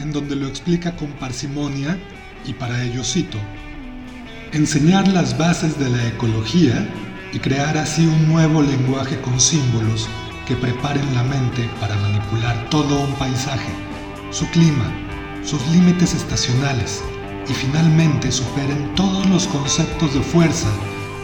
en 0.00 0.12
donde 0.12 0.36
lo 0.36 0.46
explica 0.46 0.96
con 0.96 1.08
parsimonia 1.12 1.98
y 2.46 2.52
para 2.52 2.82
ello 2.82 3.02
cito, 3.02 3.38
enseñar 4.52 5.08
las 5.08 5.36
bases 5.36 5.78
de 5.78 5.90
la 5.90 6.06
ecología 6.06 6.88
y 7.32 7.38
crear 7.38 7.76
así 7.76 8.06
un 8.06 8.28
nuevo 8.28 8.62
lenguaje 8.62 9.20
con 9.20 9.40
símbolos 9.40 10.08
que 10.46 10.54
preparen 10.54 11.14
la 11.14 11.24
mente 11.24 11.68
para 11.80 11.96
manipular 11.96 12.70
todo 12.70 13.00
un 13.00 13.12
paisaje, 13.14 13.72
su 14.30 14.46
clima, 14.50 14.92
sus 15.44 15.64
límites 15.68 16.14
estacionales 16.14 17.02
y 17.48 17.52
finalmente 17.52 18.30
superen 18.32 18.94
todos 18.94 19.26
los 19.26 19.46
conceptos 19.48 20.14
de 20.14 20.20
fuerza 20.20 20.68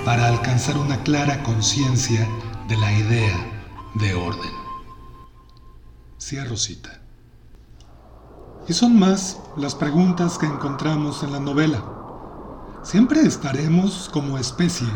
para 0.05 0.27
alcanzar 0.27 0.77
una 0.77 1.03
clara 1.03 1.43
conciencia 1.43 2.29
de 2.69 2.77
la 2.77 2.93
idea 2.93 3.53
de 3.95 4.15
orden. 4.15 4.51
Cierro 6.19 6.57
cita. 6.57 7.02
Y 8.73 8.75
son 8.75 8.99
más 8.99 9.39
las 9.55 9.75
preguntas 9.75 10.39
que 10.39 10.47
encontramos 10.47 11.23
en 11.23 11.33
la 11.33 11.41
novela. 11.41 11.85
¿Siempre 12.83 13.21
estaremos 13.21 14.09
como 14.11 14.39
especie 14.39 14.89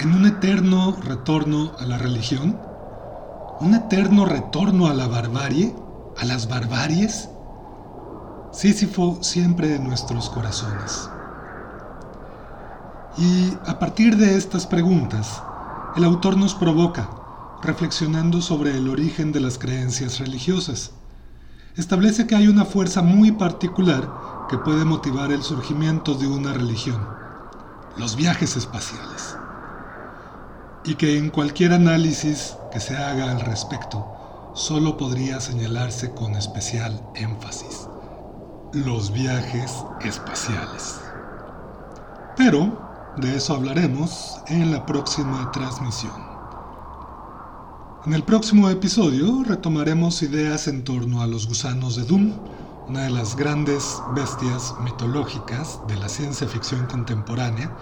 en 0.00 0.12
un 0.12 0.26
eterno 0.26 0.96
retorno 1.00 1.70
a 1.78 1.86
la 1.86 1.96
religión? 1.96 2.58
un 3.60 3.74
eterno 3.74 4.24
retorno 4.24 4.88
a 4.88 4.94
la 4.94 5.06
barbarie, 5.06 5.76
a 6.18 6.24
las 6.24 6.48
barbaries? 6.48 7.28
Sísifo 8.50 9.22
siempre 9.22 9.76
en 9.76 9.84
nuestros 9.84 10.28
corazones. 10.28 11.08
Y 13.16 13.56
a 13.64 13.78
partir 13.78 14.16
de 14.16 14.36
estas 14.36 14.66
preguntas, 14.66 15.40
el 15.94 16.02
autor 16.02 16.36
nos 16.36 16.56
provoca, 16.56 17.08
reflexionando 17.62 18.42
sobre 18.42 18.76
el 18.76 18.88
origen 18.88 19.30
de 19.30 19.38
las 19.38 19.56
creencias 19.56 20.18
religiosas. 20.18 20.90
Establece 21.76 22.26
que 22.28 22.36
hay 22.36 22.46
una 22.46 22.64
fuerza 22.64 23.02
muy 23.02 23.32
particular 23.32 24.08
que 24.48 24.58
puede 24.58 24.84
motivar 24.84 25.32
el 25.32 25.42
surgimiento 25.42 26.14
de 26.14 26.28
una 26.28 26.52
religión, 26.52 27.04
los 27.96 28.14
viajes 28.14 28.56
espaciales 28.56 29.36
y 30.84 30.94
que 30.94 31.18
en 31.18 31.30
cualquier 31.30 31.72
análisis 31.72 32.56
que 32.70 32.78
se 32.78 32.96
haga 32.96 33.30
al 33.30 33.40
respecto 33.40 34.06
solo 34.54 34.96
podría 34.96 35.40
señalarse 35.40 36.12
con 36.12 36.36
especial 36.36 37.02
énfasis 37.16 37.88
los 38.72 39.12
viajes 39.12 39.84
espaciales. 40.00 41.00
Pero 42.36 42.78
de 43.16 43.36
eso 43.36 43.54
hablaremos 43.54 44.40
en 44.48 44.72
la 44.72 44.84
próxima 44.84 45.50
transmisión. 45.52 46.33
En 48.06 48.12
el 48.12 48.22
próximo 48.22 48.68
episodio 48.68 49.44
retomaremos 49.46 50.22
ideas 50.22 50.68
en 50.68 50.84
torno 50.84 51.22
a 51.22 51.26
los 51.26 51.48
gusanos 51.48 51.96
de 51.96 52.04
Doom, 52.04 52.34
una 52.86 53.04
de 53.04 53.10
las 53.10 53.34
grandes 53.34 54.02
bestias 54.14 54.74
mitológicas 54.84 55.80
de 55.88 55.96
la 55.96 56.10
ciencia 56.10 56.46
ficción 56.46 56.84
contemporánea 56.84 57.74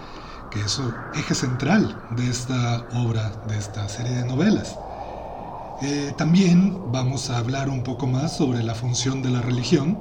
que 0.49 0.61
es 0.61 0.79
eje 1.15 1.35
central 1.35 2.01
de 2.11 2.29
esta 2.29 2.87
obra, 2.93 3.31
de 3.49 3.57
esta 3.57 3.89
serie 3.89 4.13
de 4.13 4.25
novelas. 4.25 4.79
Eh, 5.81 6.13
también 6.15 6.79
vamos 6.93 7.29
a 7.29 7.39
hablar 7.39 7.67
un 7.67 7.83
poco 7.83 8.07
más 8.07 8.37
sobre 8.37 8.63
la 8.63 8.75
función 8.75 9.21
de 9.23 9.29
la 9.29 9.41
religión, 9.41 9.99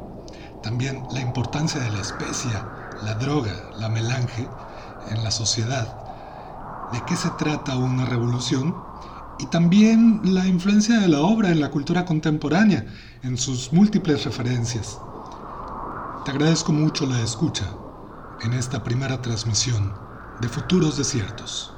también 0.63 1.03
la 1.11 1.21
importancia 1.21 1.81
de 1.81 1.91
la 1.91 2.01
especia, 2.01 2.65
la 3.03 3.15
droga, 3.15 3.71
la 3.77 3.89
melange 3.89 4.47
en 5.11 5.25
la 5.25 5.33
sociedad, 5.33 5.99
de 6.93 7.03
qué 7.07 7.17
se 7.17 7.31
trata 7.31 7.77
una 7.77 8.05
revolución 8.05 8.93
y 9.39 9.47
también 9.47 10.21
la 10.25 10.47
influencia 10.47 11.01
de 11.01 11.09
la 11.09 11.21
obra 11.21 11.51
en 11.51 11.61
la 11.61 11.71
cultura 11.71 12.05
contemporánea, 12.05 12.87
en 13.23 13.37
sus 13.37 13.73
múltiples 13.73 14.25
referencias. 14.25 14.99
Te 16.25 16.31
agradezco 16.31 16.73
mucho 16.73 17.07
la 17.07 17.21
escucha 17.21 17.65
en 18.43 18.53
esta 18.53 18.83
primera 18.85 19.21
transmisión 19.23 19.93
de 20.41 20.49
futuros 20.49 20.97
desiertos. 20.97 21.73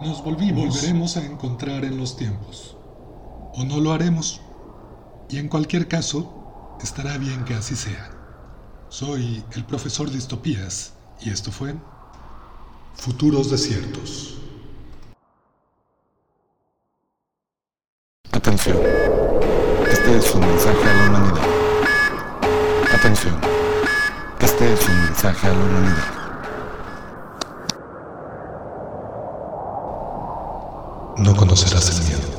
Nos 0.00 0.22
volvimos, 0.24 0.68
volveremos 0.68 1.16
a 1.16 1.24
encontrar 1.24 1.84
en 1.84 1.96
los 1.96 2.16
tiempos. 2.16 2.76
O 3.54 3.64
no 3.64 3.80
lo 3.80 3.92
haremos. 3.92 4.40
Y 5.28 5.38
en 5.38 5.48
cualquier 5.48 5.86
caso, 5.86 6.76
estará 6.82 7.18
bien 7.18 7.44
que 7.44 7.54
así 7.54 7.76
sea. 7.76 8.10
Soy 8.88 9.44
el 9.52 9.64
profesor 9.64 10.10
Distopías 10.10 10.94
y 11.20 11.30
esto 11.30 11.52
fue 11.52 11.74
Futuros 12.94 13.50
Desiertos. 13.50 14.41
Atención. 18.34 18.78
Este 19.90 20.16
es 20.16 20.34
un 20.34 20.40
mensaje 20.40 20.88
a 20.88 20.94
la 20.94 21.06
humanidad. 21.10 21.46
Atención. 22.94 23.34
Este 24.40 24.72
es 24.72 24.88
un 24.88 25.04
mensaje 25.04 25.48
a 25.48 25.52
la 25.52 25.58
humanidad. 25.58 26.08
No 31.18 31.36
conocerás 31.36 31.90
el 31.90 32.06
miedo. 32.06 32.31